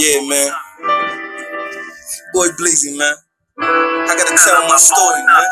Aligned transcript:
Yeah, 0.00 0.22
man. 0.28 0.52
Boy 2.34 2.48
Bleezy, 2.58 2.96
man. 2.98 3.14
I 3.94 4.14
gotta 4.16 4.36
tell 4.36 4.68
my 4.68 4.76
story, 4.78 5.22
man. 5.26 5.46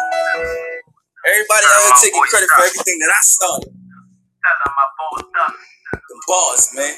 Everybody 1.29 1.67
out 1.67 1.83
here 1.85 1.97
taking 2.03 2.23
credit 2.31 2.49
for 2.51 2.65
everything 2.65 2.99
that 3.01 3.11
I 3.13 3.21
started. 3.23 3.75
The 5.95 6.23
bars, 6.29 6.69
man. 6.77 6.95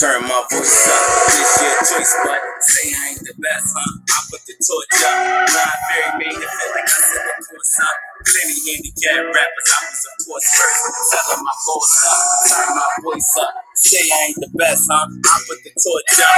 Turn 0.00 0.22
my 0.22 0.42
voice 0.50 0.88
up. 0.88 1.02
This 1.28 1.58
your 1.62 1.78
choice, 1.98 2.14
but 2.24 2.40
say 2.62 2.90
I 2.94 3.08
ain't 3.10 3.20
the 3.20 3.34
best, 3.40 3.68
huh? 3.76 3.92
I 4.08 4.18
put 4.30 4.42
the 4.46 4.54
torch 4.60 5.04
up. 5.04 5.16
Blind 5.52 5.80
Fairy 5.88 6.18
made 6.18 6.36
it 6.36 6.50
feel 6.50 6.72
like 6.74 6.84
I 6.84 6.98
set 7.00 7.24
the 7.26 7.46
course 7.46 7.78
up. 7.82 7.96
Plenty 8.26 8.58
handicapped 8.72 9.28
rappers, 9.36 9.70
I 9.72 9.80
was 9.88 10.07
course 10.28 10.48
first. 10.52 10.84
Tell 11.10 11.26
them 11.36 11.40
my 11.44 11.56
boss 11.64 11.92
up. 12.04 12.20
Turn 12.52 12.76
my 12.76 12.90
voice 13.00 13.32
up. 13.40 13.52
Say 13.74 14.04
I 14.12 14.18
ain't 14.28 14.36
the 14.44 14.50
best, 14.60 14.84
huh? 14.92 15.08
I 15.08 15.36
put 15.48 15.58
the 15.64 15.72
torch 15.72 16.20
up. 16.20 16.32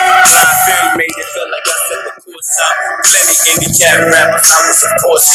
Fairy 0.70 0.96
made 1.02 1.10
it 1.10 1.28
feel 1.34 1.48
like 1.50 1.66
I 1.66 1.76
set 1.90 2.00
the 2.06 2.14
course 2.40 2.56
up. 2.64 2.76
Plenty 3.04 3.36
handicapped 3.44 4.04
rappers, 4.08 4.48
I 4.48 4.58
was 4.64 4.80
of 4.80 4.92
course. 5.04 5.26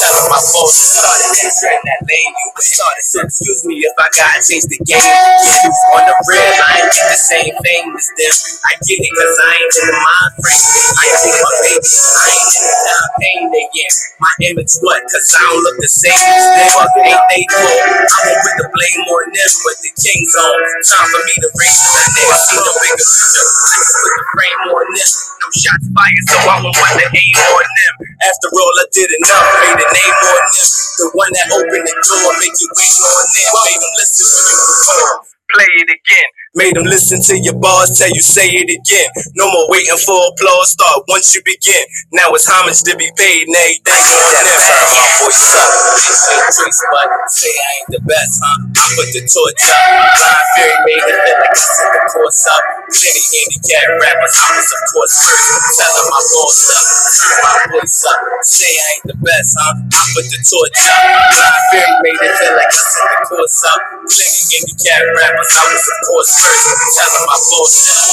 Tell 0.00 0.12
them 0.16 0.26
my 0.32 0.40
boss 0.40 0.72
started 0.72 1.28
that 1.28 1.52
trend 1.60 1.82
that 1.84 2.00
lane 2.08 2.32
you 2.32 2.48
started. 2.64 3.04
So 3.04 3.16
excuse 3.20 3.60
me 3.68 3.76
if 3.84 3.94
I 4.00 4.08
gotta 4.16 4.40
change 4.40 4.64
the 4.68 4.80
game. 4.80 4.96
Yeah, 4.96 5.92
on 5.96 6.02
the 6.08 6.14
real, 6.28 6.40
I 6.40 6.84
ain't 6.84 6.92
get 6.92 7.06
the 7.12 7.20
same 7.20 7.52
thing 7.52 7.84
as 7.92 8.08
them. 8.16 8.34
I 8.64 8.72
get 8.80 8.98
it 9.00 9.12
cause 9.12 9.36
I 9.44 9.50
ain't 9.60 9.76
in 9.76 9.86
the 9.92 9.98
mind 10.00 10.32
frame. 10.40 10.64
I 10.96 11.04
ain't 11.04 11.36
my 11.36 11.52
baby, 11.68 11.88
I 11.88 12.26
ain't 12.32 12.52
in 12.56 12.64
the 12.64 12.98
pain 13.20 13.42
again. 13.52 13.94
My 14.18 14.32
image 14.48 14.72
what? 14.80 15.00
Cause 15.04 15.28
I 15.36 15.40
don't 15.44 15.60
look 15.62 15.76
the 15.84 15.90
same 15.90 16.16
as 16.16 16.44
them. 16.48 16.68
Fuck 16.72 16.92
ain't 17.04 17.24
they 17.28 17.42
cool? 17.52 17.76
I 17.76 18.18
won't 18.24 18.40
put 18.40 18.54
the 18.56 18.66
blame 18.72 19.02
on 19.04 19.24
them, 19.36 19.52
but 19.68 19.76
the 19.84 19.92
king's 20.00 20.32
on. 20.32 20.56
Time 20.88 21.08
for 21.12 21.20
me 21.28 21.34
to 21.44 21.48
raise 21.60 21.76
the 21.76 22.02
never 22.08 22.38
seen 22.40 22.62
no 22.64 22.72
bigger 22.80 23.04
picture. 23.04 23.44
I 23.44 23.74
just 23.78 23.94
put 24.00 24.12
the 24.16 24.24
frame 24.32 24.62
on 24.72 24.86
them. 24.88 25.10
No 25.38 25.48
shots 25.54 25.86
fired, 25.94 26.26
so 26.28 26.37
I 26.46 26.62
won't 26.62 26.76
want 26.76 26.96
to 27.02 27.06
aim 27.10 27.36
on 27.42 27.66
them. 27.66 27.94
After 28.22 28.48
all, 28.54 28.74
I 28.78 28.86
did 28.94 29.10
enough, 29.10 29.46
made 29.66 29.80
a 29.82 29.88
name 29.90 30.18
on 30.22 30.42
them. 30.46 30.68
The 31.00 31.06
one 31.18 31.32
that 31.34 31.46
opened 31.50 31.86
the 31.86 31.96
door, 32.06 32.30
make 32.38 32.56
you 32.60 32.68
wait 32.76 32.96
on 33.02 33.26
them. 33.34 33.50
Made 33.66 33.80
them 33.82 33.94
listen 33.98 34.26
when 34.28 34.44
you 34.46 34.58
perform. 34.62 35.18
Play 35.50 35.70
it 35.82 35.90
again. 35.90 36.28
Made 36.56 36.80
them 36.80 36.88
listen 36.88 37.20
to 37.28 37.36
your 37.36 37.60
bars, 37.60 37.92
tell 37.92 38.08
you 38.08 38.24
say 38.24 38.48
it 38.48 38.72
again. 38.72 39.10
No 39.36 39.52
more 39.52 39.68
waiting 39.68 40.00
for 40.00 40.16
applause, 40.32 40.72
start 40.72 41.04
once 41.04 41.36
you 41.36 41.44
begin. 41.44 41.84
Now 42.16 42.32
it's 42.32 42.48
homage 42.48 42.80
to 42.88 42.96
be 42.96 43.04
paid 43.20 43.44
and 43.44 43.52
everything 43.52 43.92
on 43.92 44.32
them. 44.32 44.56
Turn 44.56 44.88
my 44.96 45.08
voice 45.20 45.44
up. 45.52 45.68
This 46.08 46.24
ain't 46.32 46.48
choice, 46.48 46.80
but 46.88 47.08
say 47.28 47.52
I 47.52 47.68
ain't 47.76 47.90
the 47.92 48.00
best, 48.00 48.40
huh? 48.40 48.64
I 48.64 48.84
put 48.96 49.08
the 49.12 49.22
torch 49.28 49.60
up. 49.68 49.82
Blind 49.92 50.46
Fairy 50.56 50.76
made 50.88 51.04
it 51.04 51.18
feel 51.20 51.36
like 51.36 51.52
I 51.52 51.60
set 51.68 51.90
the 51.92 52.00
course 52.16 52.44
up. 52.48 52.64
Plenty 52.96 53.24
handicapped 53.28 53.92
rappers, 54.00 54.34
I 54.40 54.46
was 54.56 54.68
of 54.72 54.82
course 54.88 55.14
first. 55.20 55.48
Tell 55.76 55.92
them 56.00 56.06
my 56.08 56.22
boss 56.32 56.58
up. 56.72 56.84
Turn 57.12 57.36
my 57.44 57.56
voice 57.76 58.00
up. 58.08 58.20
Say 58.40 58.72
I 58.72 58.86
ain't 58.96 59.04
the 59.04 59.16
best, 59.20 59.52
huh? 59.52 59.84
I 59.84 60.00
put 60.16 60.24
the 60.32 60.40
torch 60.40 60.80
up. 60.80 61.00
Blind 61.28 61.60
Fairy 61.76 61.92
made 62.08 62.20
it 62.24 62.32
feel 62.40 62.56
like 62.56 62.72
I 62.72 62.80
set 62.88 63.04
the 63.04 63.20
course 63.36 63.60
up. 63.68 63.80
Plenty 64.08 64.40
handicapped 64.48 65.12
rappers, 65.12 65.52
I 65.52 65.62
was 65.76 65.84
of 65.84 65.98
course 66.08 66.37
first. 66.40 66.64
Tell 66.96 67.10
them 67.12 67.24
my 67.26 67.38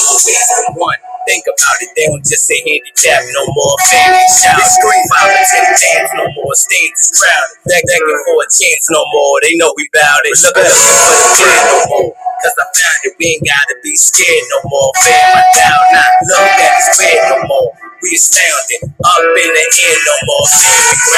always 0.09 0.50
the 0.58 0.74
one. 0.78 1.00
Think 1.25 1.46
about 1.50 1.78
it, 1.81 1.90
they 1.97 2.06
don't 2.06 2.22
just 2.22 2.46
say 2.46 2.59
handicap 2.62 3.25
no 3.34 3.44
more. 3.50 3.75
Family 3.90 4.22
shout, 4.44 4.62
scream 4.62 5.06
or 5.25 5.34
ten 5.50 5.66
dance 5.74 6.12
no 6.22 6.25
more. 6.38 6.53
Stage 6.53 6.94
is 6.94 7.09
crowded, 7.18 7.58
Beg- 7.66 7.81
begging 7.90 8.22
for 8.30 8.38
a 8.46 8.47
chance 8.52 8.86
no 8.94 9.02
more. 9.09 9.41
They 9.41 9.58
know 9.58 9.74
we 9.74 9.90
bout 9.90 10.22
it. 10.25 10.38
Look 10.38 10.53
looking 10.53 10.69
for 10.69 11.16
the 11.18 11.30
clear 11.41 11.62
no 11.66 11.78
more. 11.90 12.12
Cause 12.46 12.56
I 12.62 12.66
found 12.78 13.00
it, 13.09 13.13
we 13.18 13.25
ain't 13.34 13.44
gotta 13.47 13.75
be 13.81 13.96
scared 13.97 14.46
no 14.53 14.59
more. 14.69 14.92
Fam, 15.02 15.34
I 15.34 15.44
down 15.57 15.84
not 15.97 16.12
look 16.30 16.53
at 16.62 16.78
clear 16.94 17.19
no 17.34 17.38
more. 17.50 17.69
We 18.06 18.13
astounded, 18.13 18.94
up 18.94 19.22
in 19.25 19.50
the 19.50 19.66
air 19.81 19.97
no 20.06 20.16
more. 20.30 20.47
Fam, 20.53 21.14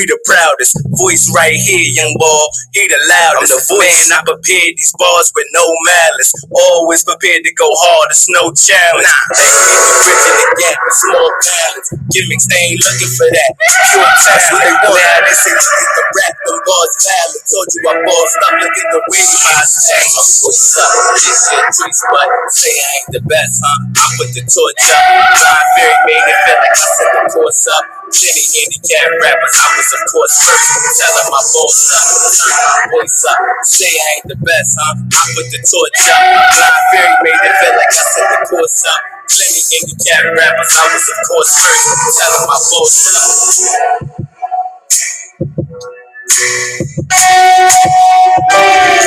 We 0.00 0.08
the 0.08 0.16
proudest, 0.24 0.80
voice 0.96 1.28
right 1.36 1.52
here, 1.52 1.84
young 1.92 2.16
boy. 2.16 2.44
He 2.72 2.88
the 2.88 2.96
loudest. 3.04 3.52
I'm 3.52 3.60
the 3.60 3.60
voice. 3.68 4.08
Man, 4.08 4.16
I 4.16 4.20
prepared 4.24 4.72
these 4.72 4.96
bars 4.96 5.28
with 5.36 5.44
no 5.52 5.60
malice. 5.60 6.32
Always 6.48 7.04
prepared 7.04 7.44
to 7.44 7.52
go 7.52 7.68
hard, 7.68 8.08
it's 8.08 8.24
no 8.32 8.48
challenge. 8.48 9.04
Nah, 9.04 9.36
they 9.36 9.44
need 9.44 9.76
the 9.76 9.92
bridge 10.00 10.24
in 10.24 10.36
the 10.40 10.48
gap, 10.56 10.80
small 11.04 11.28
balance. 11.28 11.88
Gimmicks, 12.16 12.48
they 12.48 12.60
ain't 12.72 12.80
looking 12.80 13.12
for 13.12 13.28
that. 13.28 13.50
Pure 13.92 14.08
talent. 14.24 14.56
They 14.56 14.72
want 14.88 15.04
now 15.04 15.20
they 15.20 15.36
say 15.36 15.52
you 15.52 15.68
get 15.68 15.92
the 15.92 16.04
rap, 16.16 16.34
them 16.48 16.58
bars 16.64 16.94
valid. 17.04 17.42
Told 17.44 17.68
you 17.68 17.80
I 17.84 17.94
bossed 18.00 18.40
up, 18.40 18.52
look 18.56 18.76
at 18.80 18.88
the 18.96 19.00
way 19.04 19.20
my 19.20 19.60
check. 19.68 20.04
What's 20.16 20.80
up? 20.80 20.92
This 21.12 21.44
shit 21.44 21.64
treats, 21.76 22.00
but 22.08 22.28
say 22.56 22.72
I 22.72 22.88
ain't 23.04 23.20
the 23.20 23.22
best, 23.28 23.60
huh? 23.60 24.00
I 24.00 24.04
put 24.16 24.32
the 24.32 24.48
torch 24.48 24.80
up. 24.96 25.04
Blind 25.36 25.68
Fairy 25.76 25.96
made 26.08 26.24
it 26.24 26.38
feel 26.48 26.56
like 26.56 26.72
I 26.72 26.88
set 26.88 27.10
the 27.12 27.22
course 27.36 27.68
up. 27.68 27.84
Plenty 28.10 28.42
handicapped 28.48 29.14
rappers, 29.22 29.54
I 29.60 29.66
was 29.76 29.89
of 29.94 30.02
course 30.12 30.34
first. 30.44 31.00
Tell 31.00 31.12
them 31.18 31.28
my 31.30 31.42
boss 31.42 31.78
up, 31.90 32.06
turn 32.38 32.54
my 32.60 32.78
voice 32.94 33.24
up. 33.26 33.38
Uh, 33.40 33.64
say 33.64 33.90
I 33.90 34.08
ain't 34.16 34.26
the 34.30 34.38
best, 34.40 34.78
huh? 34.78 34.94
I 35.02 35.22
put 35.34 35.46
the 35.50 35.60
torch 35.62 36.00
up. 36.10 36.22
Blind 36.54 36.84
Fairy 36.94 37.14
made 37.26 37.42
it 37.42 37.54
feel 37.58 37.74
like 37.74 37.92
I 37.92 38.04
set 38.14 38.26
the 38.30 38.38
course 38.50 38.84
up. 38.86 39.00
Plenty 39.30 39.62
handicapped 39.70 40.30
rappers, 40.34 40.72
I 40.74 40.84
was 40.90 41.06
of 41.10 41.18
course 41.26 41.52
first. 41.58 41.86
Tell 42.18 42.30
them 42.34 42.44
my 42.46 42.58
boss 42.70 42.96
uh. 43.00 43.18
up. 43.18 44.30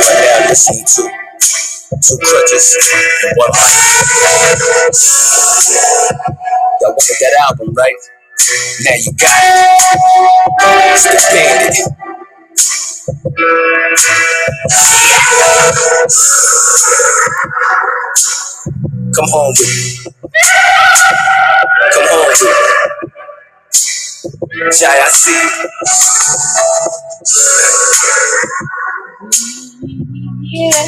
Right 0.03 0.22
now, 0.23 0.47
listen 0.49 0.77
to 0.83 1.03
two 2.01 2.17
crutches 2.23 2.66
and 3.23 3.38
one 3.38 3.51
mic. 3.53 3.69
Y'all 6.81 6.91
wanted 6.91 7.17
that 7.19 7.33
album, 7.49 7.73
right? 7.73 8.01
Now 8.85 8.95
you 8.95 9.13
got 9.19 9.44
it. 9.44 9.59
Come 19.16 19.29
home 19.29 19.49
with 19.49 19.59
me. 19.61 20.11
Come 21.93 22.05
home 22.09 22.27
with 22.27 22.41
me. 22.41 22.53
Yeah, 30.41 30.88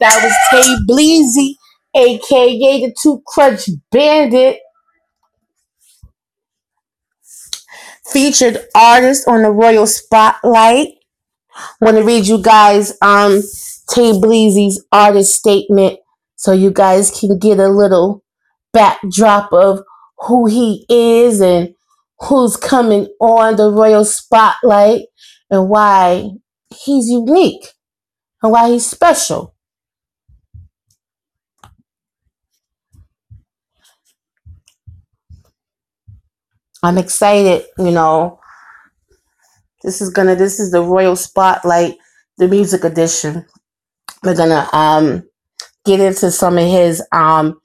that 0.00 0.20
was 0.22 0.34
Tay 0.50 0.76
Bleezy, 0.88 1.56
aka 1.94 2.80
the 2.86 2.94
Two 3.02 3.22
Crutch 3.26 3.68
Bandit, 3.90 4.58
featured 8.12 8.58
artist 8.74 9.26
on 9.28 9.42
the 9.42 9.50
Royal 9.50 9.86
Spotlight. 9.86 10.88
Want 11.80 11.96
to 11.96 12.02
read 12.02 12.26
you 12.26 12.42
guys 12.42 12.96
um 13.00 13.40
Tay 13.90 14.12
Bleezy's 14.12 14.84
artist 14.90 15.34
statement 15.34 15.98
so 16.36 16.52
you 16.52 16.70
guys 16.70 17.10
can 17.18 17.38
get 17.38 17.58
a 17.58 17.68
little 17.68 18.24
backdrop 18.72 19.52
of 19.52 19.80
who 20.18 20.46
he 20.46 20.84
is 20.88 21.40
and 21.40 21.74
who's 22.20 22.56
coming 22.56 23.06
on 23.20 23.56
the 23.56 23.70
Royal 23.70 24.04
Spotlight 24.04 25.02
and 25.50 25.68
why 25.68 26.30
he's 26.70 27.08
unique 27.08 27.68
and 28.42 28.52
why 28.52 28.70
he's 28.70 28.86
special. 28.86 29.53
I'm 36.84 36.98
excited, 36.98 37.64
you 37.78 37.90
know. 37.90 38.38
This 39.82 40.02
is 40.02 40.10
gonna 40.10 40.36
this 40.36 40.60
is 40.60 40.70
the 40.70 40.82
Royal 40.82 41.16
Spotlight, 41.16 41.96
the 42.36 42.46
music 42.46 42.84
edition. 42.84 43.46
We're 44.22 44.36
gonna 44.36 44.68
um 44.74 45.22
get 45.86 46.00
into 46.00 46.30
some 46.30 46.58
of 46.58 46.68
his 46.68 47.02
um 47.10 47.58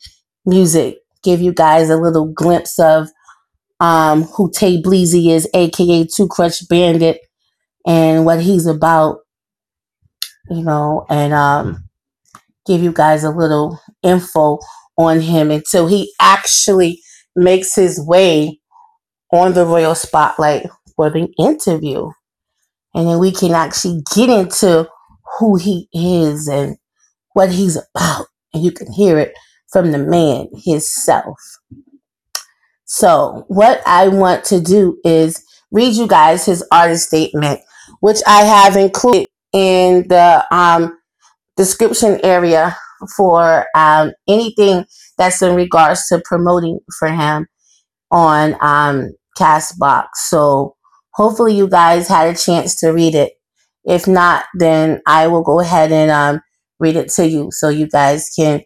music, 0.45 0.99
give 1.21 1.41
you 1.41 1.53
guys 1.53 1.89
a 1.89 1.97
little 1.97 2.31
glimpse 2.31 2.79
of 2.79 3.09
um 3.81 4.23
who 4.23 4.49
Tay 4.51 4.81
Bleezy 4.81 5.31
is, 5.31 5.49
aka 5.53 6.07
Two 6.07 6.29
Crutch 6.29 6.65
Bandit, 6.69 7.19
and 7.85 8.25
what 8.25 8.39
he's 8.39 8.67
about, 8.67 9.17
you 10.49 10.63
know, 10.63 11.05
and 11.09 11.33
um 11.33 11.83
give 12.65 12.81
you 12.81 12.93
guys 12.93 13.25
a 13.25 13.31
little 13.31 13.81
info 14.01 14.59
on 14.97 15.19
him 15.19 15.51
until 15.51 15.87
he 15.87 16.13
actually 16.21 17.01
makes 17.35 17.75
his 17.75 18.01
way 18.01 18.58
on 19.31 19.53
the 19.53 19.65
Royal 19.65 19.95
Spotlight 19.95 20.67
for 20.95 21.09
the 21.09 21.27
interview. 21.37 22.09
And 22.93 23.07
then 23.07 23.19
we 23.19 23.31
can 23.31 23.51
actually 23.51 24.01
get 24.15 24.29
into 24.29 24.89
who 25.37 25.57
he 25.57 25.87
is 25.93 26.47
and 26.47 26.77
what 27.33 27.51
he's 27.51 27.77
about. 27.77 28.25
And 28.53 28.63
you 28.63 28.71
can 28.71 28.91
hear 28.91 29.19
it 29.19 29.33
from 29.71 29.91
the 29.91 29.99
man 29.99 30.47
himself. 30.55 31.37
So, 32.85 33.45
what 33.47 33.83
I 33.85 34.07
want 34.07 34.43
to 34.45 34.59
do 34.59 34.97
is 35.05 35.43
read 35.71 35.93
you 35.93 36.07
guys 36.07 36.45
his 36.45 36.65
artist 36.71 37.07
statement, 37.07 37.59
which 37.99 38.17
I 38.25 38.41
have 38.41 38.75
included 38.75 39.27
in 39.53 40.07
the 40.07 40.43
um, 40.51 40.97
description 41.55 42.19
area 42.23 42.75
for 43.15 43.67
um, 43.75 44.11
anything 44.27 44.85
that's 45.17 45.41
in 45.41 45.55
regards 45.55 46.07
to 46.07 46.21
promoting 46.25 46.79
for 46.97 47.09
him 47.09 47.47
on 48.11 48.55
um, 48.61 49.11
Castbox. 49.39 50.07
So 50.15 50.75
hopefully 51.13 51.55
you 51.55 51.69
guys 51.69 52.07
had 52.07 52.27
a 52.27 52.37
chance 52.37 52.75
to 52.81 52.89
read 52.89 53.15
it. 53.15 53.33
If 53.85 54.07
not, 54.07 54.45
then 54.55 55.01
I 55.07 55.27
will 55.27 55.43
go 55.43 55.59
ahead 55.61 55.91
and 55.91 56.11
um, 56.11 56.41
read 56.79 56.95
it 56.95 57.09
to 57.13 57.27
you 57.27 57.49
so 57.51 57.69
you 57.69 57.87
guys 57.87 58.29
can 58.37 58.61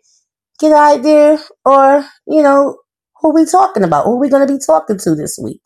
get 0.59 0.71
an 0.71 0.99
idea 0.99 1.39
or, 1.65 2.05
you 2.27 2.41
know, 2.43 2.77
who 3.21 3.33
we 3.33 3.45
talking 3.45 3.83
about, 3.83 4.05
who 4.05 4.19
we 4.19 4.29
going 4.29 4.45
to 4.45 4.53
be 4.53 4.59
talking 4.65 4.97
to 4.97 5.15
this 5.15 5.39
week. 5.41 5.61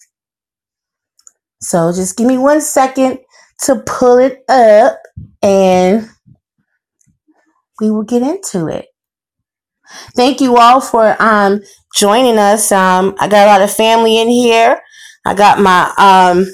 So 1.62 1.92
just 1.92 2.18
give 2.18 2.28
me 2.28 2.38
one 2.38 2.62
second 2.62 3.20
to 3.64 3.82
pull 3.86 4.20
it 4.20 4.44
up 4.48 5.00
and 5.42 6.08
we 7.82 7.90
will 7.90 8.04
get 8.04 8.22
into 8.22 8.68
it. 8.68 8.86
Thank 10.16 10.42
you 10.42 10.58
all 10.58 10.82
for 10.82 11.16
um 11.22 11.62
joining 11.96 12.38
us. 12.38 12.72
Um 12.72 13.16
I 13.20 13.28
got 13.28 13.48
a 13.48 13.52
lot 13.52 13.62
of 13.62 13.72
family 13.72 14.20
in 14.20 14.28
here. 14.28 14.80
I 15.28 15.34
got 15.34 15.60
my 15.60 15.94
um 15.98 16.46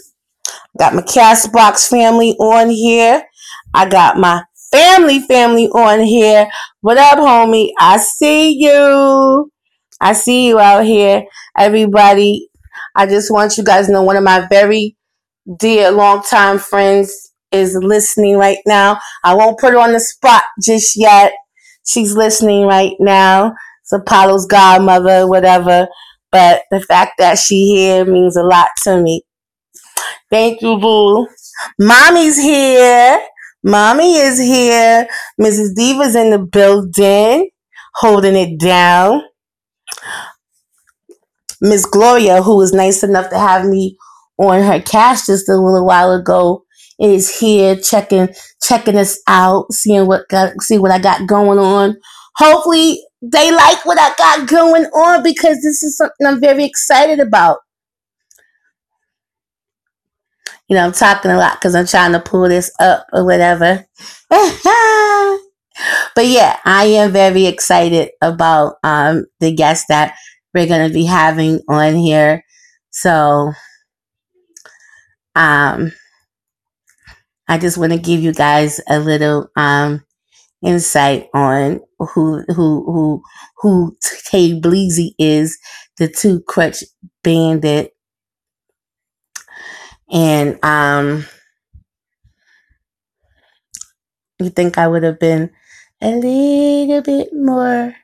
got 0.79 0.95
my 0.95 1.03
Castbox 1.03 1.87
family 1.87 2.31
on 2.39 2.71
here. 2.71 3.23
I 3.71 3.87
got 3.87 4.17
my 4.17 4.43
family 4.71 5.19
family 5.19 5.67
on 5.67 5.99
here. 5.99 6.49
What 6.81 6.97
up, 6.97 7.19
homie? 7.19 7.69
I 7.79 7.97
see 7.97 8.57
you. 8.57 9.51
I 10.01 10.13
see 10.13 10.47
you 10.47 10.59
out 10.59 10.85
here. 10.85 11.23
Everybody, 11.55 12.49
I 12.95 13.05
just 13.05 13.31
want 13.31 13.59
you 13.59 13.63
guys 13.63 13.85
to 13.85 13.91
know 13.91 14.01
one 14.01 14.17
of 14.17 14.23
my 14.23 14.47
very 14.47 14.97
dear 15.59 15.91
longtime 15.91 16.57
friends 16.57 17.31
is 17.51 17.75
listening 17.75 18.37
right 18.37 18.57
now. 18.65 18.99
I 19.23 19.35
won't 19.35 19.59
put 19.59 19.73
her 19.73 19.79
on 19.79 19.93
the 19.93 19.99
spot 19.99 20.41
just 20.63 20.93
yet. 20.95 21.33
She's 21.85 22.15
listening 22.15 22.65
right 22.65 22.95
now. 22.99 23.53
It's 23.83 23.93
Apollo's 23.93 24.47
godmother, 24.47 25.27
whatever. 25.27 25.87
But 26.33 26.63
the 26.71 26.81
fact 26.81 27.13
that 27.19 27.39
she 27.39 27.67
here 27.75 28.05
means 28.05 28.37
a 28.37 28.43
lot 28.43 28.69
to 28.83 29.01
me. 29.01 29.23
Thank 30.31 30.61
you, 30.63 30.77
boo. 30.79 31.27
Mommy's 31.79 32.37
here. 32.41 33.21
Mommy 33.63 34.15
is 34.17 34.39
here. 34.39 35.07
Mrs. 35.39 35.75
Diva's 35.75 36.15
in 36.15 36.31
the 36.31 36.39
building, 36.39 37.49
holding 37.95 38.35
it 38.35 38.59
down. 38.59 39.21
Miss 41.61 41.85
Gloria, 41.85 42.43
who 42.43 42.57
was 42.57 42.73
nice 42.73 43.03
enough 43.03 43.29
to 43.29 43.39
have 43.39 43.65
me 43.65 43.97
on 44.39 44.63
her 44.63 44.81
cast 44.81 45.27
just 45.27 45.49
a 45.49 45.53
little 45.53 45.85
while 45.85 46.11
ago, 46.13 46.65
is 46.99 47.39
here 47.39 47.75
checking 47.77 48.29
checking 48.61 48.97
us 48.97 49.19
out, 49.27 49.71
seeing 49.71 50.07
what 50.07 50.27
got 50.29 50.61
see 50.61 50.79
what 50.79 50.91
I 50.91 50.99
got 50.99 51.27
going 51.27 51.59
on. 51.59 51.97
Hopefully 52.37 53.01
they 53.23 53.51
like 53.51 53.85
what 53.85 53.97
I 53.99 54.13
got 54.17 54.49
going 54.49 54.83
on 54.85 55.23
because 55.23 55.61
this 55.61 55.81
is 55.81 55.95
something 55.95 56.27
I'm 56.27 56.41
very 56.41 56.65
excited 56.65 57.21
about. 57.21 57.59
You 60.67 60.75
know, 60.75 60.85
I'm 60.85 60.91
talking 60.91 61.31
a 61.31 61.37
lot 61.37 61.55
because 61.59 61.73
I'm 61.75 61.85
trying 61.85 62.11
to 62.13 62.19
pull 62.19 62.49
this 62.49 62.69
up 62.79 63.05
or 63.13 63.25
whatever. 63.25 63.85
but 64.29 65.39
yeah, 66.25 66.59
I 66.65 66.85
am 66.85 67.11
very 67.11 67.45
excited 67.45 68.11
about 68.21 68.75
um, 68.83 69.25
the 69.39 69.53
guests 69.53 69.85
that 69.87 70.15
we're 70.53 70.67
going 70.67 70.87
to 70.87 70.93
be 70.93 71.05
having 71.05 71.61
on 71.69 71.95
here. 71.95 72.43
So, 72.91 73.53
um, 75.35 75.93
I 77.47 77.57
just 77.57 77.77
want 77.77 77.91
to 77.93 77.99
give 77.99 78.21
you 78.21 78.33
guys 78.33 78.79
a 78.89 78.99
little 78.99 79.49
um, 79.55 80.03
insight 80.63 81.29
on 81.33 81.81
who 82.05 82.43
who 82.49 82.83
who 82.85 83.23
who 83.57 83.97
Tay 84.29 84.59
Bleezy 84.59 85.11
is, 85.19 85.57
the 85.97 86.07
two 86.07 86.41
crutch 86.41 86.83
bandit, 87.23 87.93
and 90.11 90.63
um, 90.63 91.25
you 94.39 94.49
think 94.49 94.77
I 94.77 94.87
would 94.87 95.03
have 95.03 95.19
been 95.19 95.51
a 96.01 96.11
little 96.15 97.01
bit 97.01 97.29
more 97.33 97.95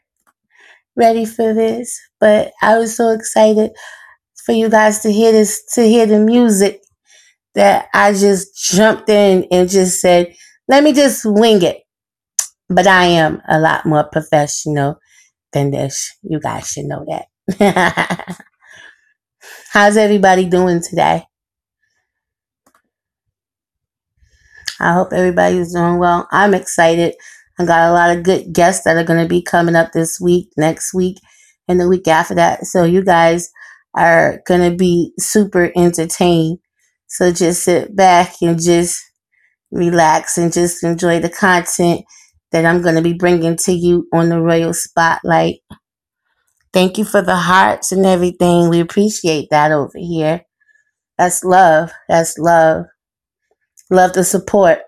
ready 0.95 1.25
for 1.25 1.54
this, 1.54 2.00
but 2.19 2.52
I 2.62 2.78
was 2.78 2.95
so 2.95 3.10
excited 3.12 3.72
for 4.45 4.54
you 4.54 4.69
guys 4.69 5.00
to 5.02 5.12
hear 5.12 5.31
this, 5.31 5.63
to 5.74 5.84
hear 5.84 6.06
the 6.06 6.19
music 6.19 6.81
that 7.56 7.88
I 7.94 8.13
just 8.13 8.56
jumped 8.72 9.10
in 9.10 9.45
and 9.52 9.69
just 9.69 10.02
said, 10.02 10.36
let 10.68 10.84
me 10.84 10.94
just 10.94 11.25
wing 11.25 11.62
it. 11.63 11.81
But 12.69 12.88
I 12.88 13.06
am 13.06 13.42
a 13.48 13.60
lot 13.60 13.86
more 13.86 14.04
professional 14.04 15.00
than 15.54 15.71
this. 15.71 16.16
You 16.21 16.39
guys 16.39 16.68
should 16.68 16.86
know 16.86 17.06
that. 17.07 18.39
How's 19.71 19.98
everybody 19.98 20.45
doing 20.45 20.81
today? 20.81 21.24
I 24.80 24.94
hope 24.94 25.12
everybody's 25.13 25.74
doing 25.74 25.98
well. 25.98 26.27
I'm 26.31 26.54
excited. 26.54 27.16
I 27.60 27.66
got 27.66 27.89
a 27.89 27.94
lot 27.94 28.16
of 28.16 28.24
good 28.24 28.54
guests 28.54 28.86
that 28.86 28.95
are 28.95 29.04
going 29.04 29.21
to 29.21 29.27
be 29.27 29.42
coming 29.42 29.75
up 29.75 29.92
this 29.92 30.19
week, 30.19 30.50
next 30.56 30.94
week, 30.94 31.18
and 31.68 31.80
the 31.80 31.89
week 31.89 32.07
after 32.07 32.36
that. 32.36 32.66
So 32.66 32.83
you 32.83 33.04
guys 33.04 33.50
are 33.95 34.42
going 34.48 34.69
to 34.69 34.77
be 34.77 35.12
super 35.18 35.71
entertained. 35.75 36.60
So 37.07 37.31
just 37.33 37.63
sit 37.63 37.95
back 37.95 38.36
and 38.42 38.62
just 38.62 39.04
relax 39.71 40.38
and 40.38 40.54
just 40.54 40.83
enjoy 40.83 41.19
the 41.19 41.30
content 41.30 42.06
that 42.51 42.66
I'm 42.66 42.81
going 42.81 42.96
to 42.96 43.01
be 43.01 43.13
bringing 43.13 43.56
to 43.57 43.72
you 43.72 44.07
on 44.13 44.30
the 44.30 44.42
Royal 44.42 44.74
Spotlight. 44.74 45.60
Thank 46.74 46.98
you 46.98 47.06
for 47.06 47.22
the 47.22 47.36
hearts 47.36 47.92
and 47.92 48.06
everything. 48.06 48.69
We 48.69 48.80
appreciate 48.80 49.50
that 49.51 49.72
over 49.72 49.98
here. 49.98 50.46
That's 51.18 51.44
love. 51.44 51.92
That's 52.07 52.38
love. 52.38 52.85
Love 53.90 54.14
the 54.14 54.23
support. 54.23 54.80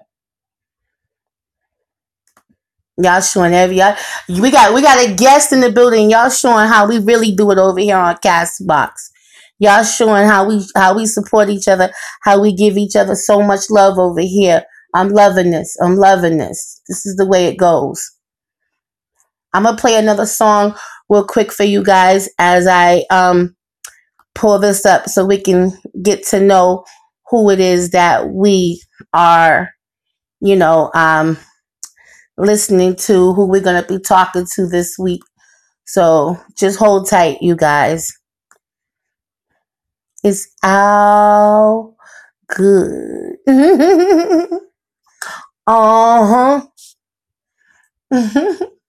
Y'all 2.97 3.21
showing 3.21 3.53
every 3.53 3.77
y'all, 3.77 3.95
we 4.29 4.51
got 4.51 4.74
we 4.74 4.81
got 4.81 5.03
a 5.03 5.13
guest 5.15 5.51
in 5.51 5.59
the 5.59 5.71
building. 5.71 6.12
Y'all 6.12 6.29
showing 6.29 6.67
how 6.67 6.88
we 6.88 7.00
really 7.00 7.33
do 7.35 7.50
it 7.51 7.57
over 7.57 7.79
here 7.79 7.97
on 7.97 8.15
Castbox. 8.17 8.91
Y'all 9.57 9.83
showing 9.83 10.27
how 10.27 10.47
we 10.47 10.63
how 10.75 10.95
we 10.95 11.05
support 11.05 11.50
each 11.50 11.67
other, 11.67 11.91
how 12.21 12.39
we 12.39 12.53
give 12.53 12.77
each 12.77 12.95
other 12.95 13.15
so 13.15 13.41
much 13.41 13.69
love 13.69 13.97
over 13.97 14.21
here. 14.21 14.63
I'm 14.93 15.10
loving 15.10 15.51
this. 15.51 15.75
I'm 15.81 15.95
loving 15.95 16.38
this. 16.38 16.81
This 16.88 17.05
is 17.05 17.15
the 17.15 17.27
way 17.27 17.45
it 17.48 17.57
goes. 17.57 18.03
I'm 19.53 19.63
gonna 19.63 19.77
play 19.77 19.95
another 19.95 20.25
song 20.25 20.75
real 21.10 21.25
quick 21.25 21.51
for 21.51 21.63
you 21.63 21.83
guys 21.83 22.29
as 22.39 22.67
I 22.67 23.05
um 23.10 23.55
pull 24.36 24.60
this 24.60 24.86
up 24.86 25.10
so 25.10 25.25
we 25.25 25.41
can 25.41 25.74
get 26.01 26.25
to 26.27 26.39
know 26.39 26.86
who 27.29 27.50
it 27.50 27.60
is 27.60 27.91
that 27.91 28.29
we 28.29 28.81
are, 29.13 29.69
you 30.41 30.55
know, 30.55 30.91
um 30.95 31.38
listening 32.38 32.95
to, 32.95 33.33
who 33.33 33.48
we're 33.48 33.62
gonna 33.62 33.86
be 33.86 34.00
talking 34.00 34.45
to 34.55 34.67
this 34.67 34.98
week. 35.00 35.21
So 35.86 36.38
just 36.57 36.79
hold 36.79 37.10
tight, 37.10 37.39
you 37.41 37.55
guys. 37.55 38.12
It's 40.24 40.50
all 40.63 41.95
good. 42.48 43.38
uh 45.67 46.61
huh. 48.11 48.11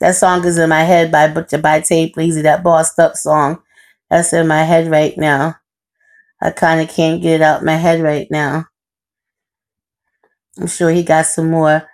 that 0.00 0.14
song 0.16 0.44
is 0.44 0.58
in 0.58 0.68
my 0.68 0.82
head 0.84 1.10
by 1.12 1.28
Butcher 1.28 1.58
by 1.58 1.80
Tay 1.80 2.10
Bleezy, 2.10 2.42
that 2.42 2.62
bossed 2.62 2.98
up 2.98 3.16
song. 3.16 3.62
That's 4.10 4.32
in 4.32 4.46
my 4.48 4.62
head 4.64 4.90
right 4.90 5.16
now. 5.16 5.56
I 6.42 6.50
kind 6.52 6.80
of 6.80 6.88
can't 6.94 7.22
get 7.22 7.36
it 7.36 7.42
out 7.42 7.64
my 7.64 7.76
head 7.76 8.00
right 8.02 8.28
now. 8.30 8.66
I'm 10.58 10.66
sure 10.66 10.90
he 10.90 11.02
got 11.02 11.26
some 11.26 11.50
more. 11.50 11.88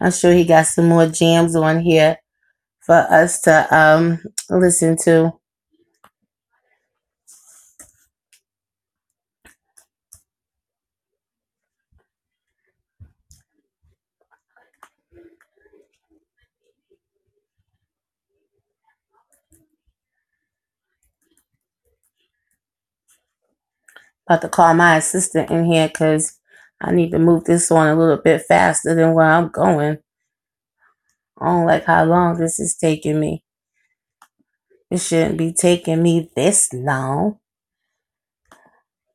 I'm 0.00 0.12
sure 0.12 0.32
he 0.32 0.44
got 0.44 0.66
some 0.66 0.88
more 0.88 1.06
jams 1.06 1.56
on 1.56 1.80
here 1.80 2.18
for 2.80 2.94
us 2.96 3.40
to 3.42 3.76
um 3.76 4.20
listen 4.50 4.96
to. 5.04 5.32
About 24.28 24.42
to 24.42 24.50
call 24.50 24.74
my 24.74 24.96
assistant 24.98 25.50
in 25.50 25.66
here 25.66 25.88
because 25.88 26.39
I 26.80 26.92
need 26.92 27.10
to 27.12 27.18
move 27.18 27.44
this 27.44 27.70
on 27.70 27.88
a 27.88 27.98
little 27.98 28.22
bit 28.22 28.42
faster 28.48 28.94
than 28.94 29.14
where 29.14 29.26
I'm 29.26 29.48
going. 29.48 29.98
I 31.40 31.46
don't 31.46 31.66
like 31.66 31.84
how 31.84 32.04
long 32.04 32.38
this 32.38 32.58
is 32.60 32.76
taking 32.76 33.18
me. 33.18 33.42
It 34.90 34.98
shouldn't 34.98 35.38
be 35.38 35.52
taking 35.52 36.02
me 36.02 36.30
this 36.36 36.72
long. 36.72 37.38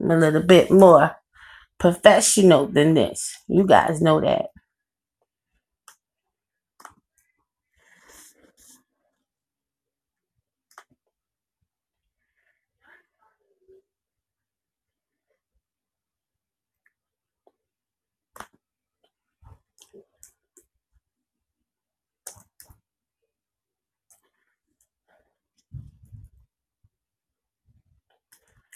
I'm 0.01 0.11
a 0.11 0.17
little 0.17 0.43
bit 0.43 0.71
more 0.71 1.15
professional 1.79 2.67
than 2.67 2.93
this. 2.93 3.37
You 3.47 3.65
guys 3.67 4.01
know 4.01 4.21
that. 4.21 4.47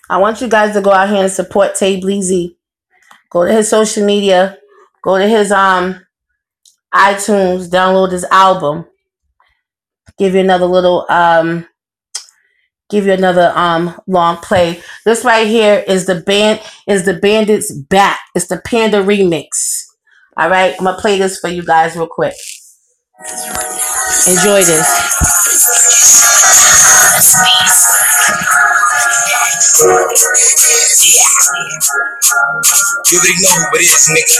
I 0.09 0.17
want 0.17 0.41
you 0.41 0.47
guys 0.47 0.73
to 0.73 0.81
go 0.81 0.91
out 0.91 1.09
here 1.09 1.23
and 1.23 1.31
support 1.31 1.75
Tay 1.75 2.01
Bleezy. 2.01 2.55
Go 3.29 3.45
to 3.45 3.53
his 3.53 3.69
social 3.69 4.05
media. 4.05 4.57
Go 5.03 5.17
to 5.17 5.27
his 5.27 5.51
um 5.51 6.01
iTunes. 6.93 7.69
Download 7.69 8.11
his 8.11 8.25
album. 8.25 8.85
Give 10.17 10.33
you 10.33 10.39
another 10.39 10.65
little 10.65 11.05
um 11.09 11.67
give 12.89 13.05
you 13.05 13.13
another 13.13 13.53
um 13.55 13.99
long 14.07 14.37
play. 14.37 14.81
This 15.05 15.23
right 15.23 15.47
here 15.47 15.83
is 15.87 16.05
the 16.07 16.21
band 16.21 16.61
is 16.87 17.05
the 17.05 17.13
bandits 17.13 17.71
back. 17.71 18.19
It's 18.33 18.47
the 18.47 18.61
panda 18.65 19.03
remix. 19.03 19.85
All 20.35 20.49
right, 20.49 20.73
I'm 20.79 20.85
gonna 20.85 20.97
play 20.99 21.19
this 21.19 21.39
for 21.39 21.49
you 21.49 21.63
guys 21.63 21.95
real 21.95 22.07
quick. 22.07 22.33
Enjoy 24.27 24.63
this. 24.63 24.87
You 29.59 29.91
already 33.19 33.35
know 33.43 33.59
who 33.59 33.75
it 33.75 33.83
is, 33.83 34.07
nigga. 34.07 34.39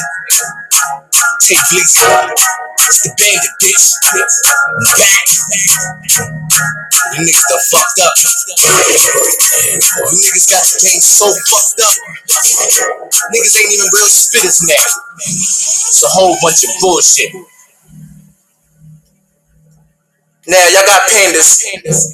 Take 1.44 1.60
Bleak. 1.68 1.84
It's 1.84 3.04
the 3.04 3.12
bandit, 3.20 3.52
bitch. 3.60 4.00
I'm 4.16 4.24
back. 4.96 5.28
You 7.12 7.20
niggas 7.28 7.52
done 7.52 7.60
fucked 7.68 8.00
up. 8.00 8.16
You 8.16 8.32
niggas 10.24 10.48
got 10.48 10.64
the 10.64 10.88
game 10.88 11.04
so 11.04 11.36
fucked 11.52 11.84
up. 11.84 11.92
Niggas 13.36 13.60
ain't 13.60 13.76
even 13.76 13.92
real 13.92 14.08
spitters 14.08 14.64
now. 14.64 14.88
It's 15.28 16.00
a 16.02 16.08
whole 16.08 16.38
bunch 16.42 16.64
of 16.64 16.72
bullshit. 16.80 17.36
Now 20.48 20.64
y'all 20.72 20.88
got 20.88 21.12
pandas. 21.12 21.60